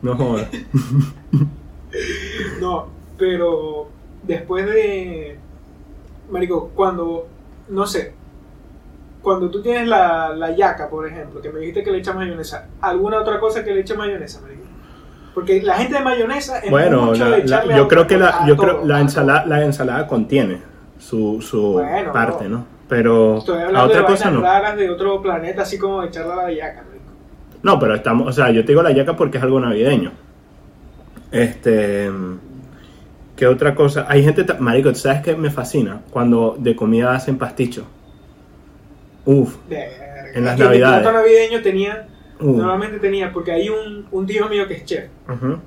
[0.00, 0.48] No jodas.
[2.60, 2.86] No,
[3.18, 3.88] pero
[4.22, 5.38] después de.
[6.30, 7.26] Marico, cuando.
[7.68, 8.14] No sé.
[9.22, 12.66] Cuando tú tienes la, la yaca, por ejemplo, que me dijiste que le echas mayonesa,
[12.80, 14.62] ¿alguna otra cosa que le eche mayonesa, marico?
[15.34, 18.46] Porque la gente de mayonesa es Bueno, mucho la- de la- yo creo que la,
[18.46, 20.58] yo todo, creo, la ensalada, la ensalada contiene
[20.98, 22.58] su, su Bueno, parte, no.
[22.58, 22.66] ¿no?
[22.88, 24.40] Pero Estoy a otra de cosa no.
[24.40, 27.04] raras de otro planeta, así como echarle a la yaca, marico.
[27.62, 30.12] No, pero estamos, o sea, yo te digo la yaca porque es algo navideño.
[31.30, 32.10] Este,
[33.36, 34.06] ¿qué otra cosa?
[34.08, 36.00] Hay gente, marico, ¿tú ¿sabes qué me fascina?
[36.10, 37.84] Cuando de comida hacen pasticho.
[39.24, 40.30] Uf, Verga.
[40.34, 41.02] En las Es mi Navidades.
[41.02, 42.06] plato navideño tenía,
[42.40, 45.04] normalmente tenía, porque hay un, un tío mío que es chef.
[45.28, 45.58] Ujú.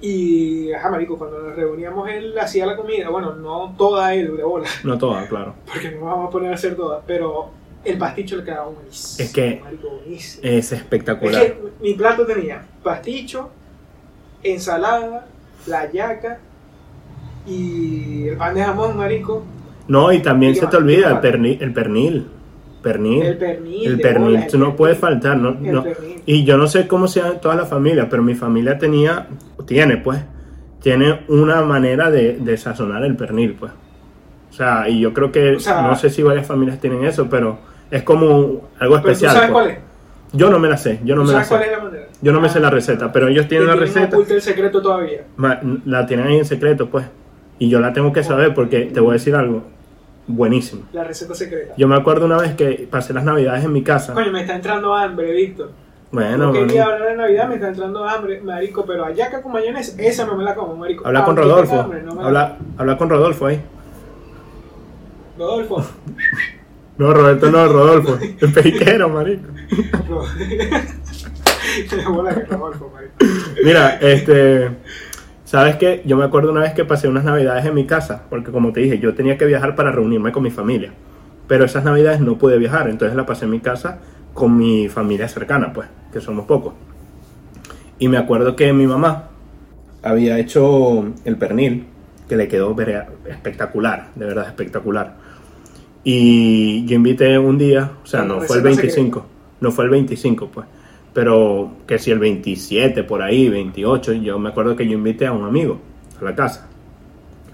[0.00, 4.42] Y, ajá, marico, cuando nos reuníamos él hacía la comida, bueno, no toda él de
[4.42, 5.54] bola, No toda, claro.
[5.66, 7.50] porque no vamos a poner a hacer toda, pero
[7.84, 9.24] el pasticho le quedaba buenísimo.
[9.26, 10.40] Es que- marico, buenísimo.
[10.44, 11.42] Es Es espectacular.
[11.42, 13.50] que mi plato tenía pasticho,
[14.42, 15.26] ensalada,
[15.66, 16.38] la yaca
[17.46, 19.42] y el pan de jamón, marico,
[19.88, 22.26] No, y también ¿Y se te olvida el ¿Qué pernil, el pernil.
[22.82, 23.22] Pernil.
[23.22, 23.86] el pernil.
[23.86, 24.96] El pernil, bola, el no pernil.
[24.96, 25.56] faltar, ¿no?
[25.60, 25.84] No.
[26.26, 29.26] Y yo no sé cómo sea en todas las familias, pero mi familia tenía,
[29.66, 30.20] tiene pues,
[30.82, 33.72] tiene una manera de, de sazonar el pernil, pues.
[34.50, 37.28] O sea, y yo creo que, O sea- no sé si varias familias tienen eso,
[37.28, 37.58] pero
[37.90, 39.32] es como algo Pero tú especial.
[39.32, 39.62] sabes pues.
[39.64, 39.78] cuál es.
[40.32, 41.76] Yo no me la sé, yo no ¿Tú me la sabes cuál es sé.
[41.76, 42.06] la manera?
[42.22, 44.80] Yo no me Ah, sé la receta, pero ellos tienen la receta, oculto el secreto
[44.80, 45.24] todavía.
[45.84, 47.04] la tienen ahí en secreto, pues.
[47.58, 49.64] Y yo la tengo que saber porque te voy a decir algo
[50.34, 50.82] buenísimo.
[50.92, 51.74] La receta secreta.
[51.76, 54.14] Yo me acuerdo una vez que pasé las navidades en mi casa.
[54.14, 55.70] Coño, me está entrando hambre, Víctor.
[56.12, 59.94] Bueno, no quería hablar de Navidad, me está entrando hambre, marico, pero ayaca con mayonesa,
[60.02, 61.06] esa no me la como, marico.
[61.06, 61.80] Habla con Rodolfo.
[61.80, 63.60] hambre, no me la Habla, habla con Rodolfo ahí.
[65.38, 65.84] Rodolfo.
[66.98, 68.18] No, Roberto no, Rodolfo.
[68.40, 69.08] El periquero,
[72.50, 73.14] Rodolfo, marico.
[73.64, 74.68] Mira, este.
[75.50, 76.02] ¿Sabes qué?
[76.06, 78.78] Yo me acuerdo una vez que pasé unas navidades en mi casa, porque como te
[78.82, 80.92] dije, yo tenía que viajar para reunirme con mi familia.
[81.48, 83.98] Pero esas navidades no pude viajar, entonces la pasé en mi casa
[84.32, 86.74] con mi familia cercana, pues, que somos pocos.
[87.98, 89.24] Y me acuerdo que mi mamá
[90.04, 91.86] había hecho el pernil
[92.28, 92.76] que le quedó
[93.28, 95.16] espectacular, de verdad espectacular.
[96.04, 99.26] Y yo invité un día, o sea, no fue el receta 25,
[99.62, 100.68] no fue el 25, pues,
[101.12, 105.32] pero que si el 27 por ahí, 28, yo me acuerdo que yo invité a
[105.32, 105.78] un amigo
[106.20, 106.68] a la casa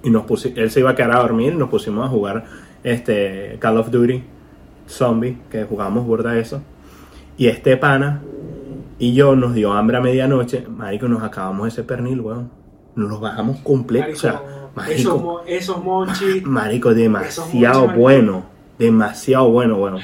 [0.03, 2.45] y nos pusi- él se iba a quedar a dormir y nos pusimos a jugar
[2.85, 4.23] este Call of Duty
[4.89, 6.63] Zombie, que jugamos burda eso.
[7.39, 8.23] Y este pana
[8.99, 12.51] y yo nos dio hambre a medianoche, marico, nos acabamos ese pernil, weón.
[12.95, 16.43] Nos lo bajamos completo, o sea, esos, marico, mo- esos monchis.
[16.47, 18.01] marico, demasiado marico.
[18.01, 18.45] bueno,
[18.79, 19.99] demasiado bueno, weón.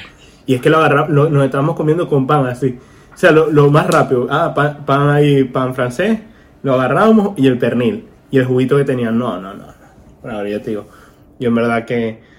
[0.45, 2.77] Y es que lo agarramos, lo- nos estábamos comiendo con pan así.
[3.13, 6.19] O sea, lo, lo más rápido, ah, pan, pan ahí, pan francés,
[6.63, 8.07] lo agarrábamos y el pernil.
[8.31, 9.67] Y el juguito que tenían, no, no, no.
[9.67, 9.73] no.
[10.21, 10.87] Bueno, ahora yo te digo,
[11.39, 12.32] yo en verdad que...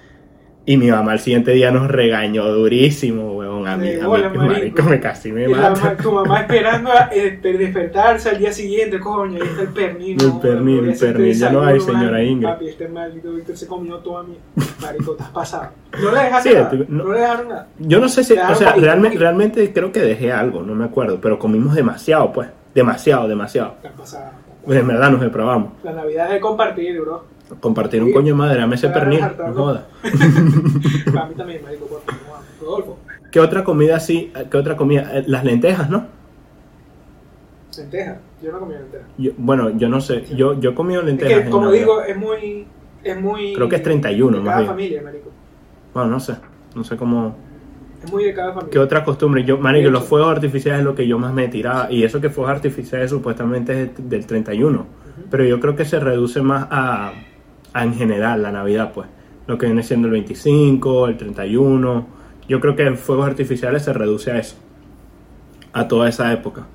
[0.66, 3.68] Y mi mamá el siguiente día nos regañó durísimo, weón.
[3.68, 4.82] A mí, De a mí, bola, marico, marico.
[4.84, 5.78] me casi me mata.
[5.82, 10.16] ma- tu mamá esperando a eh, despertarse al día siguiente, coño, ahí está el pernil.
[10.22, 12.22] El pernil, no el pernil, ya no hay, señora.
[12.22, 12.46] Ingrid.
[12.48, 14.38] Papi, este maldito Víctor se comió todo a mí.
[14.80, 15.68] Marico, estás pasado.
[16.02, 16.72] No le dejaste Sí, nada.
[16.88, 17.68] no- No, le dejaron nada.
[17.78, 21.18] Yo no sé si, o sea, realmente, realmente creo que dejé algo, no me acuerdo,
[21.20, 22.48] pero comimos demasiado, pues.
[22.74, 23.74] Demasiado, demasiado.
[23.76, 24.30] Estás pasado.
[24.64, 25.74] Pues en verdad nos depravamos.
[25.84, 27.33] La Navidad es de compartir, bro.
[27.60, 29.82] Compartir un coño de madre, dame ese pernil, no jodas.
[31.12, 32.00] Para mí también, marico, por.
[32.60, 32.98] Rodolfo,
[33.30, 34.32] ¿Qué otra comida así?
[34.50, 35.10] ¿Qué otra comida?
[35.18, 36.06] Eh, Las lentejas, ¿no?
[37.76, 38.18] lenteja.
[38.42, 39.04] Yo no comí lenteja.
[39.18, 41.44] Yo- bueno, yo no sé, yo, yo he comido Es lentejas.
[41.44, 42.66] que, como digo, es muy.
[43.02, 43.52] Es muy.
[43.54, 44.68] Creo que es 31 de más cada bien.
[44.72, 45.30] familia, marico.
[45.92, 46.34] Bueno, no sé,
[46.74, 47.36] no sé cómo...
[48.02, 48.70] Es muy de cada familia.
[48.70, 49.44] ¿Qué otra costumbre?
[49.44, 51.90] Yo, marico, los fuegos artificiales es lo que yo más me tiraba.
[51.90, 54.86] Y eso que fuegos artificiales supuestamente es del 31.
[55.30, 57.12] Pero yo creo que se reduce más a
[57.82, 59.08] en general la Navidad, pues.
[59.46, 62.06] Lo que viene siendo el 25, el 31.
[62.48, 64.56] Yo creo que en fuegos artificiales se reduce a eso.
[65.72, 66.66] A toda esa época.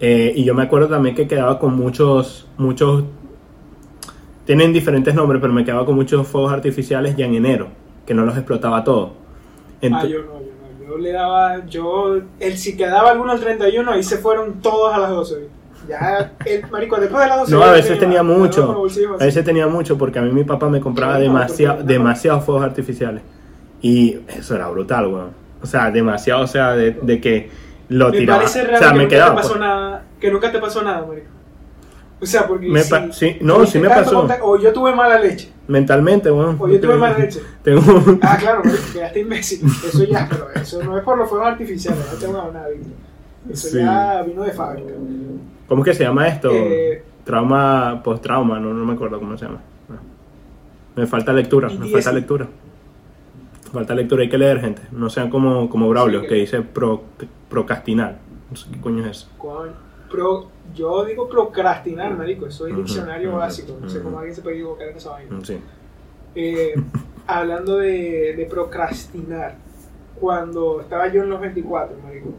[0.00, 3.04] Eh, y yo me acuerdo también que quedaba con muchos, muchos...
[4.44, 7.68] Tienen diferentes nombres, pero me quedaba con muchos fuegos artificiales ya en enero.
[8.04, 9.10] Que no los explotaba todos.
[9.10, 10.86] Ah, Ento- yo no, yo no.
[10.86, 11.64] Yo le daba.
[11.66, 12.20] Yo.
[12.38, 15.48] El, si quedaba alguno al 31, ahí se fueron todos a las 12.
[15.88, 17.52] Ya, el marico, después de las 12.
[17.52, 18.36] No, a veces tenía más.
[18.38, 18.72] mucho.
[18.74, 22.64] Bolsillos A veces tenía mucho porque a mí mi papá me compraba demasiado, demasiados fuegos
[22.64, 23.22] artificiales.
[23.82, 25.30] Y eso era brutal, weón.
[25.62, 27.50] O sea, demasiado, o sea, de, de que
[27.88, 28.40] lo Me tiraba.
[28.40, 29.30] parece O raro sea, que me nunca quedaba.
[29.30, 29.60] te pasó pues.
[29.60, 30.02] nada.
[30.20, 31.26] Que nunca te pasó nada, marico.
[32.20, 32.68] O sea, porque.
[32.68, 34.20] Me si- sí, no, sí me pasó.
[34.26, 35.50] contacto- O yo tuve mala leche.
[35.68, 36.56] Mentalmente, weón.
[36.58, 37.40] O yo tuve mala leche.
[37.62, 37.82] Tengo,
[38.22, 39.62] Ah, claro, marico, quedaste imbécil.
[39.86, 42.04] Eso ya, pero eso no es por los fuegos artificiales.
[42.12, 42.68] No tengo nada.
[43.50, 43.78] Eso Sí.
[43.78, 44.92] ya vino de fábrica.
[45.68, 46.50] ¿Cómo es que se llama esto?
[46.52, 49.60] Eh, Trauma, post-trauma, no, no me acuerdo cómo se llama.
[49.88, 49.96] No.
[51.00, 52.46] Me falta lectura, me falta lectura.
[53.72, 54.82] Falta lectura, hay que leer, gente.
[54.92, 57.02] No sean como, como Braulio, Sí, que que- dice pro,
[57.48, 58.18] procrastinar.
[58.50, 59.28] No sé qué coño es eso.
[60.10, 62.46] Pro, yo digo procrastinar, marico.
[62.46, 63.76] Eso es diccionario básico.
[63.80, 64.04] No sé ujú.
[64.04, 65.38] cómo alguien se puede equivocar en esa vaina.
[65.42, 65.58] Sí.
[66.36, 66.74] Eh,
[67.26, 69.56] hablando de, de procrastinar,
[70.20, 72.30] cuando estaba yo en los 24, marico,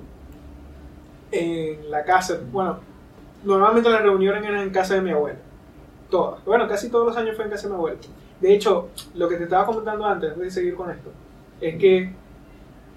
[1.31, 2.79] en la casa, bueno,
[3.45, 5.37] normalmente las reuniones eran en casa de mi abuela.
[6.09, 6.43] Todas.
[6.45, 7.97] Bueno, casi todos los años fue en casa de mi abuela.
[8.41, 11.09] De hecho, lo que te estaba comentando antes, antes de seguir con esto,
[11.61, 12.11] es que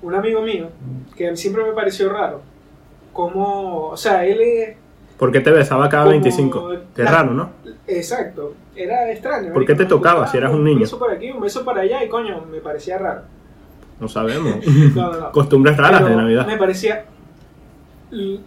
[0.02, 0.68] un amigo mío,
[1.16, 2.40] que siempre me pareció raro,
[3.12, 4.76] como, o sea, él es
[5.18, 6.70] ¿Por qué te besaba cada Como 25?
[6.94, 7.50] Qué la- raro, ¿no?
[7.88, 9.52] Exacto, era extraño.
[9.52, 10.80] ¿Por qué te tocaba si eras un Un niño?
[10.80, 13.22] beso por aquí, un beso por allá y coño, me parecía raro.
[13.98, 14.64] No sabemos.
[14.94, 15.32] No, no, no.
[15.32, 16.46] Costumbres raras Pero de Navidad.
[16.46, 17.04] Me parecía.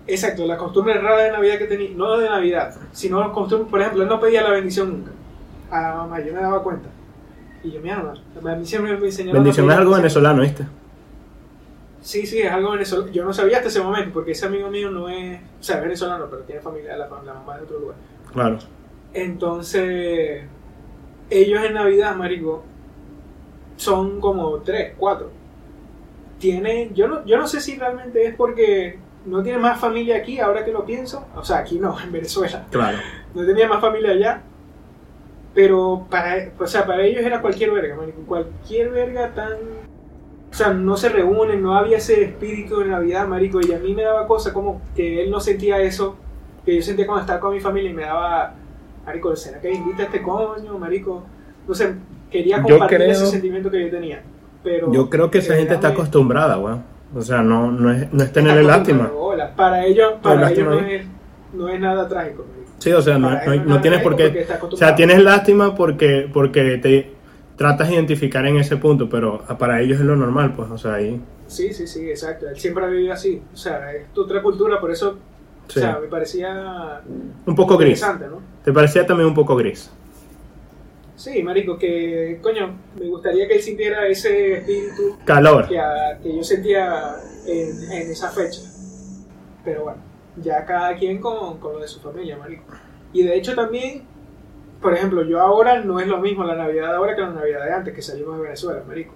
[0.07, 4.03] Exacto, la costumbre rara de Navidad que tenía, no de Navidad, sino costumbre, por ejemplo,
[4.03, 5.11] él no pedía la bendición nunca.
[5.69, 6.89] A la mamá, yo me daba cuenta.
[7.63, 9.43] Y yo, mi alma, a mí siempre me enseñaron.
[9.43, 10.65] Bendición es algo venezolano, ¿viste?
[12.01, 13.11] Sí, sí, es algo venezolano.
[13.11, 15.39] Yo no sabía hasta ese momento, porque ese amigo mío no es.
[15.59, 17.97] O sea, es venezolano, pero tiene familia, la, la mamá de otro lugar.
[18.33, 18.57] Claro.
[19.13, 20.43] Entonces,
[21.29, 22.63] ellos en Navidad, marico,
[23.75, 25.29] son como tres, cuatro.
[26.39, 30.39] Tienen, yo no, yo no sé si realmente es porque no tiene más familia aquí,
[30.39, 31.25] ahora que lo pienso.
[31.35, 32.65] O sea, aquí no, en Venezuela.
[32.71, 32.97] Claro.
[33.33, 34.41] No tenía más familia allá.
[35.53, 38.21] Pero para, o sea, para ellos era cualquier verga, marico.
[38.25, 39.51] Cualquier verga tan...
[40.49, 43.59] O sea, no se reúnen, no había ese espíritu de Navidad, marico.
[43.61, 46.15] Y a mí me daba cosa como que él no sentía eso
[46.65, 48.53] que yo sentía cuando estaba con mi familia y me daba...
[49.05, 51.23] Marico, ¿será que invita a este coño, marico?
[51.67, 51.95] No sé,
[52.29, 54.21] quería compartir creo- ese sentimiento que yo tenía.
[54.63, 56.83] Pero Yo creo que esa gente está acostumbrada, weón.
[57.13, 59.11] O sea, no, no, es, no es tenerle lástima.
[59.15, 59.53] hola.
[59.55, 60.93] Para ellos, para ellos no ahí.
[60.95, 61.05] es,
[61.53, 62.45] no es nada trágico.
[62.79, 63.29] Sí, o sea, no,
[63.65, 64.47] no, tienes por qué.
[64.71, 67.11] O sea, tienes lástima porque, porque te
[67.55, 70.71] tratas de identificar en ese punto, pero para ellos es lo normal, pues.
[70.71, 71.21] O sea, ahí.
[71.47, 72.47] Sí, sí, sí, exacto.
[72.49, 73.41] Él siempre ha vivido así.
[73.53, 75.17] O sea, es otra cultura, por eso,
[75.67, 75.79] Sí.
[75.79, 77.01] o sea, me parecía
[77.45, 78.01] Un poco gris.
[78.01, 78.39] ¿no?
[78.63, 79.91] ¿Te parecía también un poco gris?
[81.21, 85.67] Sí, marico, que coño, me gustaría que él sintiera ese espíritu Calor.
[85.67, 88.61] que, a- que yo sentía en, en esa fecha.
[89.63, 89.99] Pero bueno,
[90.37, 92.63] ya cada quien con, con lo de su familia, marico.
[93.13, 94.01] Y de hecho también,
[94.81, 97.65] por ejemplo, yo ahora no es lo mismo la Navidad de ahora que la Navidad
[97.65, 99.13] de antes, que salimos de Venezuela, marico.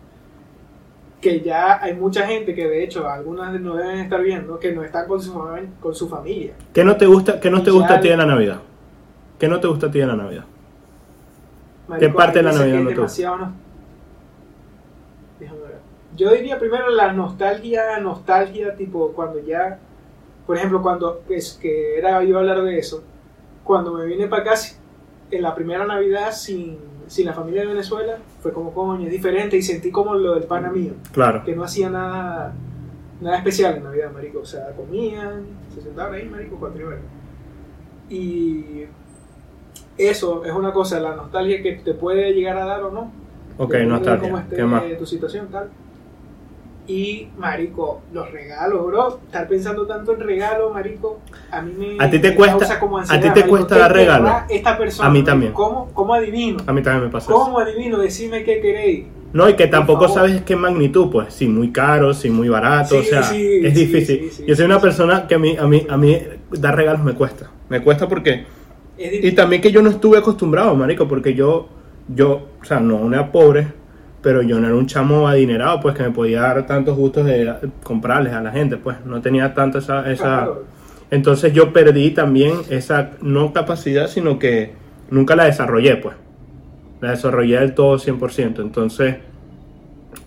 [1.19, 4.83] Que ya hay mucha gente que de hecho algunas no deben estar viendo que no
[4.83, 5.33] están con su,
[5.79, 6.53] con su familia.
[6.71, 8.59] ¿Qué no te gusta, qué no te gusta a ti de la Navidad?
[9.39, 10.45] ¿Qué no te gusta a ti de la Navidad?
[11.87, 13.53] Marico, parte de la que no demasiado no-
[15.39, 15.79] Déjame ver.
[16.15, 19.79] Yo diría primero la nostalgia, nostalgia, tipo cuando ya,
[20.47, 23.03] por ejemplo, cuando es que era iba a hablar de eso,
[23.63, 24.53] cuando me vine para acá
[25.31, 29.57] en la primera Navidad sin, sin la familia de Venezuela, fue como coño, es diferente
[29.57, 31.43] y sentí como lo del pana mío, Claro.
[31.43, 32.53] que no hacía nada
[33.21, 37.01] nada especial en Navidad, marico, o sea, comían, se sentaban ahí, marico, cuatro y media.
[38.09, 38.85] Y
[39.97, 43.11] eso es una cosa, la nostalgia que te puede llegar a dar o no.
[43.57, 44.29] Ok, Depende de nostalgia.
[44.29, 44.83] cómo esté ¿Qué más?
[44.99, 45.69] tu situación, tal.
[46.87, 49.19] Y, marico, los regalos, bro.
[49.25, 52.79] Estar pensando tanto en regalos, marico, a mí me ¿A ti te me cuesta- causa
[52.79, 53.49] como a ti ansiedad, te marico.
[53.57, 54.31] cuesta ¿Qué dar querrá regalos?
[54.49, 55.53] Esta persona, A mí también.
[55.53, 56.59] ¿Cómo, cómo adivino?
[56.67, 57.41] A mí también me pasa eso.
[57.41, 57.97] ¿Cómo adivino?
[57.97, 59.05] Decime qué queréis.
[59.33, 62.97] No, y que tampoco sabes qué magnitud, pues, si muy caro, si muy barato, Sí,
[62.99, 64.19] o sea, sí, es sí, difícil.
[64.19, 67.03] sí, sí, Yo soy una persona que a mí, a mí, a mí dar regalos
[67.03, 67.49] me cuesta.
[67.67, 68.45] Me cuesta porque
[68.97, 71.67] Y también que yo no estuve acostumbrado, marico, porque yo,
[72.07, 73.67] yo, o sea, no era pobre,
[74.21, 77.53] pero yo no era un chamo adinerado, pues, que me podía dar tantos gustos de
[77.83, 80.09] comprarles a la gente, pues, no tenía tanto esa...
[80.11, 80.49] esa...
[81.11, 84.73] Entonces yo perdí también esa, no capacidad, sino que
[85.11, 86.15] nunca la desarrollé, pues.
[87.01, 88.61] La desarrollé del todo 100%.
[88.61, 89.17] Entonces,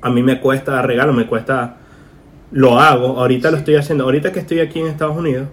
[0.01, 1.79] a mí me cuesta dar regalos, me cuesta...
[2.53, 5.49] Lo hago, ahorita lo estoy haciendo, ahorita que estoy aquí en Estados Unidos,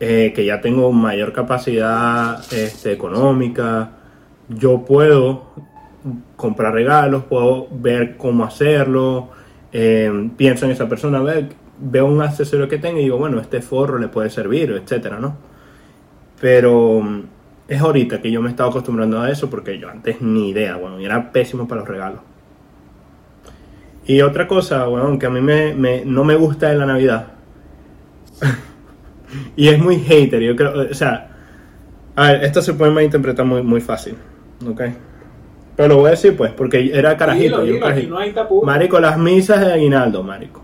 [0.00, 3.90] eh, que ya tengo mayor capacidad este, económica,
[4.48, 5.46] yo puedo
[6.36, 9.30] comprar regalos, puedo ver cómo hacerlo,
[9.72, 11.48] eh, pienso en esa persona, ve-
[11.80, 15.36] veo un accesorio que tenga y digo, bueno, este forro le puede servir, etcétera, ¿no?
[16.40, 17.22] Pero mm,
[17.68, 20.76] es ahorita que yo me he estado acostumbrando a eso porque yo antes ni idea,
[20.76, 22.20] bueno, era pésimo para los regalos.
[24.06, 27.26] Y otra cosa, bueno, que a mí me, me- no me gusta de la Navidad.
[29.56, 31.28] y es muy hater, yo creo, o sea,
[32.16, 34.16] a ver, esto se puede malinterpretar muy, muy fácil,
[34.68, 34.82] ¿ok?
[35.76, 37.60] Pero lo voy a decir pues, porque era carajito.
[37.62, 38.10] Dilo, yo dilo, carajito.
[38.14, 38.34] no hay.
[38.64, 40.60] Marico, las misas de aguinaldo, marico.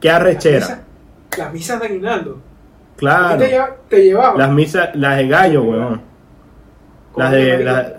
[0.00, 0.58] Qué Las arrechera.
[0.66, 0.80] misas-
[1.38, 2.38] Las misas de aguinaldo.
[2.96, 3.38] Claro.
[3.38, 4.38] ¿Te, lleva- te llevaban?
[4.38, 6.00] Las misas, las de gallo, weón.
[7.12, 7.97] ¿Cómo Las de, la-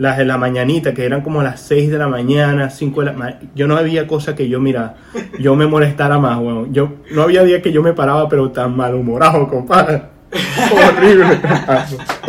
[0.00, 3.12] las de la mañanita, que eran como las 6 de la mañana, 5 de la
[3.12, 3.40] mañana.
[3.54, 4.96] Yo no había cosa que yo, mira,
[5.38, 6.72] yo me molestara más, weón.
[6.72, 10.02] Yo, no había día que yo me paraba, pero tan malhumorado, compadre.
[10.72, 11.40] horrible,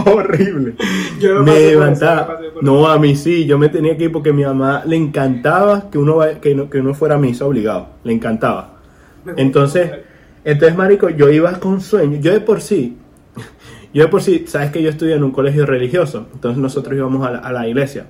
[0.05, 0.73] horrible.
[1.19, 2.39] Yo no me eso, levantaba.
[2.62, 5.89] no a mí sí, yo me tenía que ir porque a mi mamá le encantaba
[5.91, 7.88] que uno, vaya- que, no- que uno fuera a misa obligado.
[8.03, 8.79] Le encantaba.
[9.38, 9.91] Entonces,
[10.43, 12.17] entonces, marico, yo iba con sueño.
[12.19, 12.97] Yo de por sí,
[13.93, 16.27] yo de por sí, sabes que yo estudié en un colegio religioso.
[16.34, 18.06] Entonces nosotros íbamos a la, a la iglesia.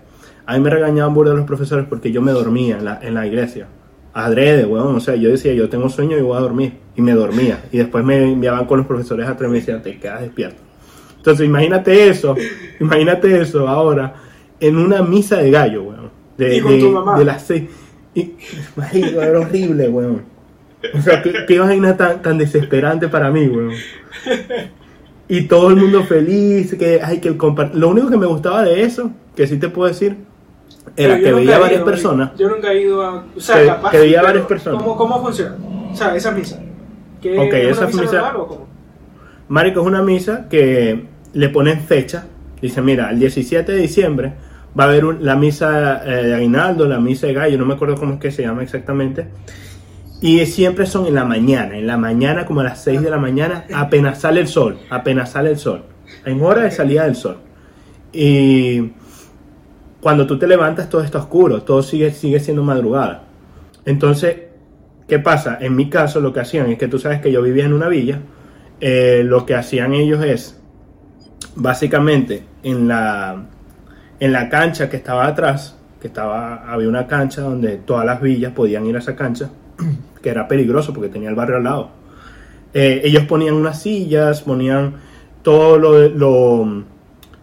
[0.45, 3.25] A mí me regañaban burda los profesores porque yo me dormía en la, en la
[3.27, 3.67] iglesia.
[4.13, 4.95] Adrede, weón.
[4.95, 6.73] O sea, yo decía, yo tengo sueño y voy a dormir.
[6.95, 7.63] Y me dormía.
[7.71, 10.61] Y después me enviaban con los profesores atrás y me decían, te quedas despierto.
[11.17, 12.35] Entonces, imagínate eso.
[12.79, 14.15] Imagínate eso ahora
[14.59, 16.09] en una misa de gallo, weón.
[16.37, 17.17] De, Y con de- tu mamá.
[17.17, 17.63] de las seis.
[18.13, 18.33] Y,
[18.93, 20.23] era horrible, weón.
[20.97, 23.71] O sea, qué, qué vaina tan, tan desesperante para mí, weón.
[25.33, 27.79] Y todo el mundo feliz, que hay que compartir.
[27.79, 30.17] Lo único que me gustaba de eso, que sí te puedo decir,
[30.97, 32.31] era que veía varias ido, personas.
[32.37, 33.23] Yo nunca he ido a.
[33.35, 33.91] O sea, Que- capaz.
[33.91, 34.83] que veía varias personas.
[34.83, 35.55] ¿cómo, ¿Cómo funciona?
[35.91, 36.59] O sea, esa misa.
[37.21, 38.67] ¿Que Ok, es esa una misa misa- o cómo?
[39.47, 42.25] Marico, es una misa que le ponen fecha.
[42.61, 44.33] Dice, mira, el 17 de diciembre
[44.77, 47.75] va a haber un- la misa eh, de Aguinaldo, la misa de Gallo, no me
[47.75, 49.27] acuerdo cómo es que se llama exactamente.
[50.21, 53.17] Y siempre son en la mañana, en la mañana como a las 6 de la
[53.17, 55.83] mañana, apenas sale el sol, apenas sale el sol.
[56.25, 57.37] En hora de salida del sol.
[58.13, 58.91] Y
[59.99, 63.23] cuando tú te levantas todo está oscuro, todo sigue, sigue siendo madrugada.
[63.83, 64.35] Entonces,
[65.07, 65.57] ¿qué pasa?
[65.59, 67.87] En mi caso lo que hacían es que tú sabes que yo vivía en una
[67.87, 68.19] villa,
[68.79, 70.59] eh, lo que hacían ellos es,
[71.55, 73.47] básicamente, en la,
[74.19, 78.53] en la cancha que estaba atrás, que estaba, había una cancha donde todas las villas
[78.53, 79.49] podían ir a esa cancha,
[80.21, 81.89] que era peligroso porque tenía el barrio al lado.
[82.73, 84.95] Eh, ellos ponían unas sillas, ponían
[85.41, 86.09] todo lo...
[86.09, 86.83] lo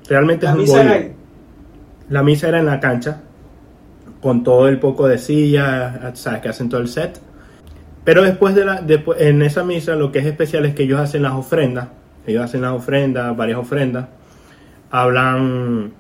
[0.08, 1.12] realmente La es un misa era ahí.
[2.08, 3.20] La misa era en la cancha,
[4.22, 7.20] con todo el poco de sillas, sabes que hacen todo el set.
[8.04, 10.98] Pero después de la, después, en esa misa lo que es especial es que ellos
[10.98, 11.88] hacen las ofrendas,
[12.26, 14.06] ellos hacen las ofrendas, varias ofrendas,
[14.90, 15.92] hablan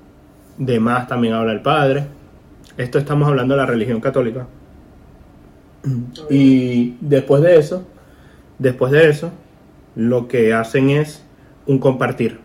[0.56, 2.06] de más también habla el padre.
[2.78, 4.46] Esto estamos hablando de la religión católica.
[6.30, 7.86] Y después de eso,
[8.58, 9.32] después de eso,
[9.94, 11.24] lo que hacen es
[11.66, 12.40] un compartir.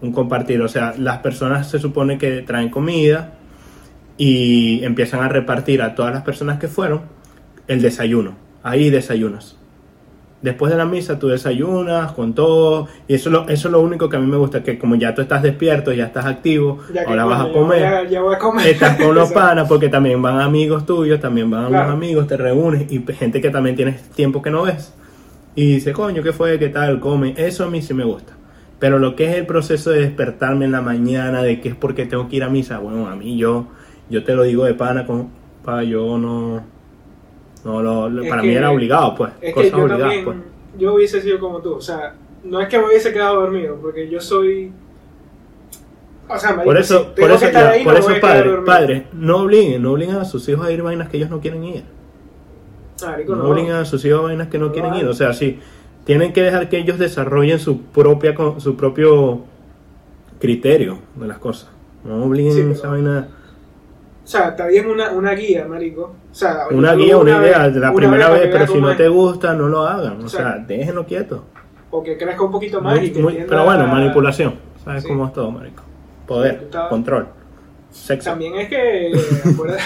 [0.00, 3.34] Un compartir, o sea, las personas se supone que traen comida
[4.18, 7.02] y empiezan a repartir a todas las personas que fueron
[7.66, 8.36] el desayuno.
[8.62, 9.56] Ahí desayunas.
[10.42, 13.80] Después de la misa tú desayunas con todo y eso es lo, eso es lo
[13.80, 16.78] único que a mí me gusta, que como ya tú estás despierto, ya estás activo,
[16.92, 18.08] Ya ahora vas a ya comer.
[18.10, 18.66] ya voy a comer.
[18.68, 21.84] Estás con los panas porque también van amigos tuyos, también van Claro.
[21.86, 24.92] los amigos, te reúnes y gente que también tienes tiempo que no ves.
[25.54, 26.58] Y dice, coño, ¿qué fue?
[26.58, 27.00] ¿Qué tal?
[27.00, 27.32] Come.
[27.38, 28.34] Eso a mí sí me gusta.
[28.78, 32.04] Pero lo que es el proceso de despertarme en la mañana, de que es porque
[32.04, 33.68] tengo que ir a misa, bueno, a mí yo,
[34.10, 35.30] yo te lo digo de pana, con,
[35.64, 36.62] pa, yo no,
[37.66, 40.36] no lo, para mí era obligado, pues, Es que yo obligadas, también, pues.
[40.78, 42.14] yo hubiese sido como tú, o sea,
[42.44, 44.72] no es que me hubiese quedado dormido, porque yo soy...
[46.28, 48.64] O sea, Por eso, por eso, ya, ahí, por no eso a dormido.
[48.64, 51.40] padres, no obliguen, no obliguen a sus hijos a ir a vainas que ellos no
[51.40, 51.84] quieren ir.
[53.28, 53.44] No, no.
[53.50, 55.06] obliguen a sus hijos a vainas que no No quieren ir.
[55.06, 55.60] O sea, sí,
[56.04, 59.42] tienen que dejar que ellos desarrollen su propia su propio
[60.40, 61.70] criterio de las cosas.
[62.04, 63.28] No obliguen Sí, pero- esa vaina.
[64.26, 66.16] O sea, está bien una, una guía, marico.
[66.32, 68.96] O sea, Una guía, una vez- idea de la primera vez, pero si no es,
[68.96, 70.20] te gusta, no lo hagan.
[70.24, 71.44] O sea, déjenlo quieto.
[72.04, 74.56] que crezca un poquito más Muy- y que muy- pero bueno, manipulación.
[74.84, 75.08] ¿Sabes Sí.
[75.08, 75.82] cómo es todo, marico?
[76.26, 77.28] Poder, control,
[77.90, 78.30] sexo.
[78.30, 79.12] También es que...
[79.44, 79.82] acuérdate-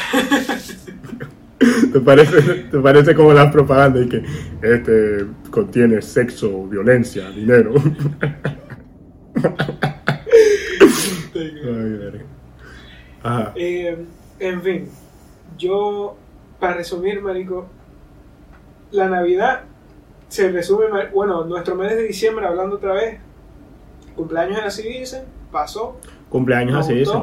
[1.92, 4.24] ¿Te parece, te parece como las propagandas y que
[4.62, 7.74] este contiene sexo, violencia, dinero?
[11.34, 12.22] Ay.
[13.22, 13.52] Ajá.
[13.54, 13.98] Eh,
[14.40, 14.88] en fin,
[15.56, 16.16] yo,
[16.58, 17.66] para resumir, marico,
[18.90, 19.62] la Navidad
[20.28, 23.20] se resume, bueno, nuestro mes de diciembre, hablando otra vez,
[24.16, 25.96] cumpleaños en así dicen, pasó,
[26.28, 26.94] Cumpleaños gustó.
[26.94, 27.22] dicen.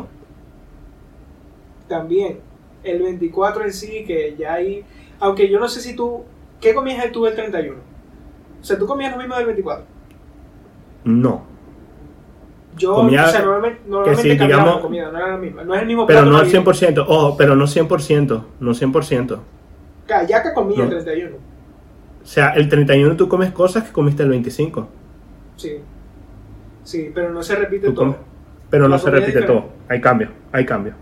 [1.87, 2.39] también
[2.83, 4.85] el 24 en sí, que ya hay,
[5.19, 6.23] aunque yo no sé si tú,
[6.61, 7.77] ¿qué comías tú el 31?
[8.61, 9.85] O sea, tú comías lo mismo del 24.
[11.05, 11.43] No,
[12.77, 15.81] Yo, Comía- o sea, normalmente, normalmente sí, digamos- comida, no era la misma, no es
[15.81, 16.63] el mismo pero no al navideño.
[16.63, 17.05] 100%.
[17.07, 18.45] Ojo, pero no 100%.
[18.59, 19.39] No 100%.
[20.05, 20.89] Callaca comía el No.
[20.89, 21.35] 31,
[22.23, 24.87] O sea, el 31 tú comes cosas que comiste el 25.
[25.55, 25.77] sí.
[26.83, 28.05] Sí, pero no se repite Tú todo.
[28.05, 28.17] comes,
[28.69, 29.65] pero no La se comida es repite todo.
[29.89, 30.93] Hay cambio, hay cambio.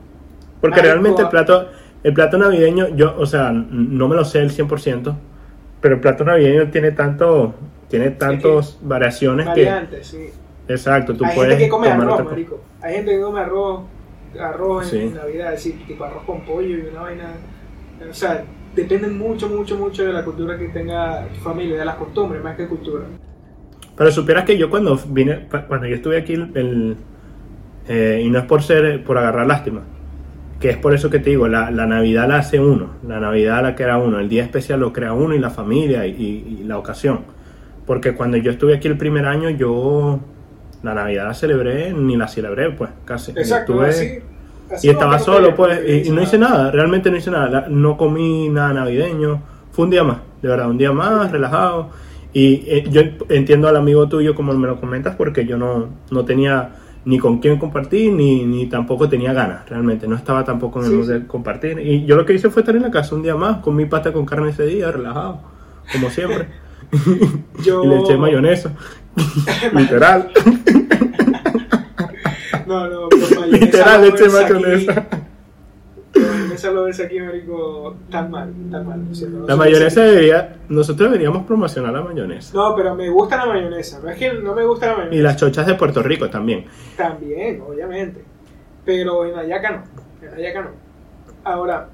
[0.59, 1.69] Porque realmente el plato,
[2.03, 5.15] el plato navideño, yo, o sea, no me lo sé el 100%,
[5.81, 7.53] pero el plato navideño tiene tanto,
[7.87, 9.69] tiene tantas variaciones que,
[10.01, 10.31] sí.
[10.67, 12.61] Exacto, tú Hay puedes gente que come arroz, otra marico.
[12.81, 13.81] Hay gente que come arroz,
[14.39, 15.05] arroz en, Sí.
[15.07, 17.33] en Navidad, es decir, tipo arroz con pollo y una vaina.
[18.09, 18.43] O sea,
[18.75, 22.55] depende mucho, mucho, mucho de la cultura que tenga tu familia, de las costumbres, más
[22.57, 23.05] que cultura.
[23.97, 26.97] Pero supieras que yo cuando vine, cuando yo estuve aquí, el, el-
[27.87, 29.81] eh, y no es por ser, por agarrar lástima,
[30.59, 33.61] que es por eso que te digo, la, la Navidad la hace uno, la Navidad
[33.61, 36.63] la crea uno, el día especial lo crea uno y la familia y, y- y
[36.65, 37.19] la ocasión.
[37.85, 40.19] Porque cuando yo estuve aquí el primer año, yo
[40.85, 43.31] la Navidad la celebré, ni la celebré, pues, casi.
[43.31, 44.19] Exacto, Estuve- así.
[44.73, 47.67] así y estaba solo, pues, y, y no hice nada, realmente no hice nada, la-
[47.69, 51.89] no comí nada navideño, fue un día más, de verdad, un día más, relajado,
[52.33, 56.25] y eh, yo entiendo al amigo tuyo como me lo comentas, porque yo no, no
[56.25, 56.69] tenía
[57.05, 60.91] ni con quién compartir, ni, ni tampoco tenía ganas, realmente, no estaba tampoco en el
[60.97, 61.11] mood sí.
[61.13, 63.57] de compartir, y yo lo que hice fue estar en la casa un día más,
[63.57, 65.39] con mi pasta con carne ese día, relajado,
[65.91, 66.47] como siempre,
[67.63, 67.83] Yo...
[67.85, 68.73] y le eché mayonesa,
[69.73, 70.31] literal,
[72.65, 75.07] No, no, pues mayonesa literal, le eché mayonesa.
[76.15, 79.01] Mayonesa lo ves aquí, marico, tan mal, tan mal.
[79.29, 82.53] no La mayonesa debería, nosotros deberíamos promocionar la mayonesa.
[82.55, 83.99] No, pero me gusta la mayonesa.
[84.01, 85.15] No es que no me gusta la mayonesa.
[85.15, 86.65] Y las chochas de Puerto Rico también.
[86.97, 88.23] También, obviamente.
[88.85, 90.27] Pero en Ayaca no.
[90.27, 90.69] En Ayaca no.
[91.43, 91.89] Ahora,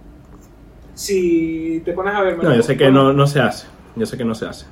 [0.94, 2.42] si te pones a ver.
[2.42, 3.68] No, yo sé que no, no se hace.
[3.96, 4.66] Yo sé que no se hace.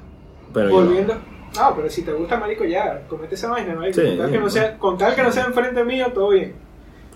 [0.53, 1.13] Pero yo- Volviendo.
[1.55, 3.01] No, pero si te gusta, marico, ya.
[3.07, 3.99] Comete esa vaina, marico.
[3.99, 6.53] Sí, con, tal que no sea, con tal que no sea enfrente mío, todo bien.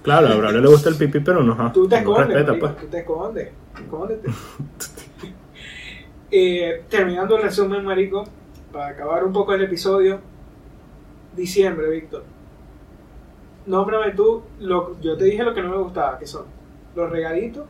[0.02, 1.54] claro, a Braulio le gusta el pipí, pero no.
[1.54, 2.78] ajá, Tú te no escondes, respeta, marico, pues.
[2.82, 3.50] tú te escondes.
[3.76, 4.30] Escóndete.
[6.36, 8.24] Eh, terminando el resumen, marico,
[8.72, 10.20] para acabar un poco el episodio.
[11.36, 12.24] Diciembre, Víctor.
[13.68, 16.46] Nómbrame tú, lo, yo te dije lo que no me gustaba, que son
[16.96, 17.66] los regalitos,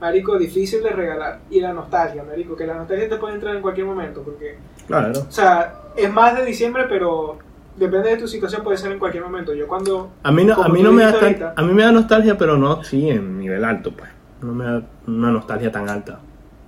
[0.00, 3.62] marico, difícil de regalar, y la nostalgia, marico, que la nostalgia te puede entrar en
[3.62, 4.56] cualquier momento, porque,
[4.86, 5.20] Claro.
[5.28, 7.38] o sea, es más de diciembre, pero
[7.76, 9.54] depende de tu situación, puede ser en cualquier momento.
[9.54, 10.10] Yo cuando...
[10.22, 12.56] A mí, no, a mí no me da ahorita, a mí me da nostalgia, pero
[12.56, 14.10] no sí en nivel alto, pues.
[14.42, 16.20] No me da una nostalgia tan alta.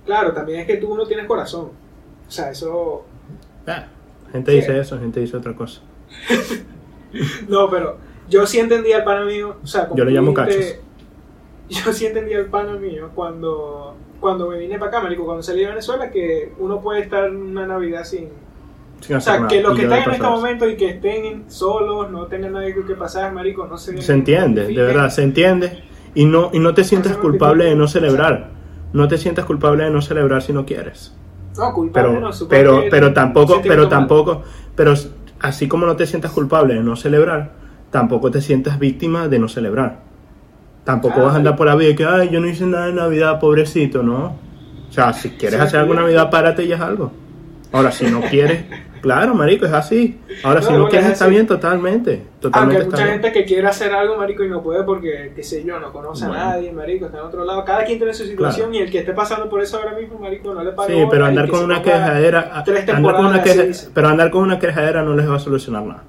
[0.05, 1.69] Claro, también es que tú no tienes corazón.
[2.27, 3.05] O sea, eso...
[3.67, 3.85] Ah,
[4.31, 5.81] gente dice eso, gente dice otra cosa.
[7.47, 7.97] No, pero
[8.29, 10.79] yo sí entendía al pana mío, o sea, como Yo le llamo dijiste,
[11.69, 15.61] Yo sí entendía al pana mío cuando, cuando me vine para acá, marico, cuando salí
[15.61, 18.29] de Venezuela, que uno puede estar una Navidad sin...
[19.01, 19.47] Sin O sea, nada.
[19.47, 22.95] que los que están en este momento y que estén solos, no tengan nadie que
[22.95, 24.01] pasar, marico, no se...
[24.01, 25.83] Se entiende, de verdad, se entiende.
[26.13, 28.49] Y no, y no te sientas culpable de no celebrar.
[28.91, 31.13] No te sientas culpable de no celebrar si no quieres.
[31.57, 33.89] No, culpable Pero, no, supongo pero, pero tampoco, pero mal.
[33.89, 34.43] tampoco,
[34.75, 34.93] pero
[35.39, 37.51] así como no te sientas culpable de no celebrar,
[37.91, 40.08] tampoco te sientas víctima de no celebrar.
[40.83, 41.27] Tampoco Claro.
[41.27, 43.39] vas a andar por la vida y que, ay, yo no hice nada de Navidad,
[43.39, 44.35] pobrecito, ¿no?
[44.89, 45.93] O sea, si quieres Sí, hacer sí.
[45.93, 47.11] Navidad, párate y haz algo.
[47.71, 48.63] Ahora, si no quieres,
[49.01, 50.19] claro, marico, es así.
[50.43, 52.11] Ahora, No, si no quieres, es está bien, totalmente.
[52.13, 53.21] Aunque Totalmente hay está mucha bien.
[53.21, 56.25] gente que quiere hacer algo, marico, y no puede porque, qué sé yo, no conoce
[56.25, 56.41] Bueno.
[56.41, 57.63] a nadie, marico, está en otro lado.
[57.63, 60.51] Cada quien tiene su situación y el que esté pasando por eso ahora mismo, marico,
[60.55, 63.43] no le paga Sí, pero andar con una quejadera, andar con una
[63.93, 66.03] pero andar con una quejadera no les va a solucionar nada.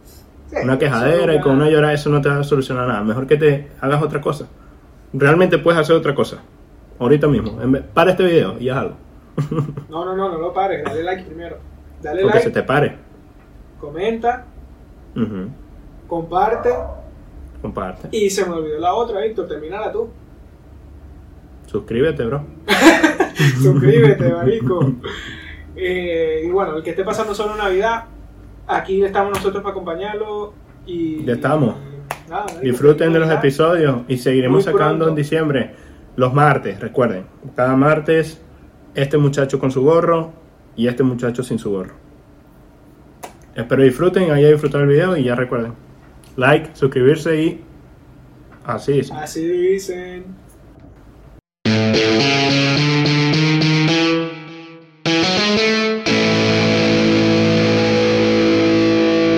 [0.51, 3.03] Sí, Una quejadera y con una llorada eso no te va a solucionar nada.
[3.03, 4.48] Mejor que te hagas otra cosa.
[5.12, 6.38] Realmente puedes hacer otra cosa.
[6.98, 7.59] Ahorita mismo.
[7.94, 8.96] Para este video y haz algo.
[9.88, 11.57] No, no, no, no lo pares, dale like primero.
[12.03, 12.96] Dale Porque like, se te pare.
[13.80, 14.44] comenta,
[16.09, 16.70] comparte
[17.62, 18.09] Comparte.
[18.11, 20.09] y se me olvidó la otra, Víctor, terminala tú.
[21.66, 22.44] Suscríbete, bro.
[23.62, 24.92] Suscríbete, marico.
[25.76, 28.05] Eh, y bueno, el que esté pasando solo Navidad,
[28.70, 30.54] aquí estamos nosotros para acompañarlo
[30.86, 31.24] y...
[31.24, 31.76] Ya estamos.
[32.26, 35.74] y nada, marico, Disfruten de los episodios y seguiremos sacando en diciembre.
[36.16, 37.26] Los martes, recuerden.
[37.54, 38.40] Cada martes,
[38.94, 40.32] este muchacho con su gorro
[40.76, 41.94] y este muchacho sin su gorro.
[43.54, 45.74] Espero disfruten, haya disfrutado el video y ya recuerden.
[46.36, 47.64] Like, suscribirse y
[48.64, 49.10] así es.
[49.10, 50.24] Así dicen.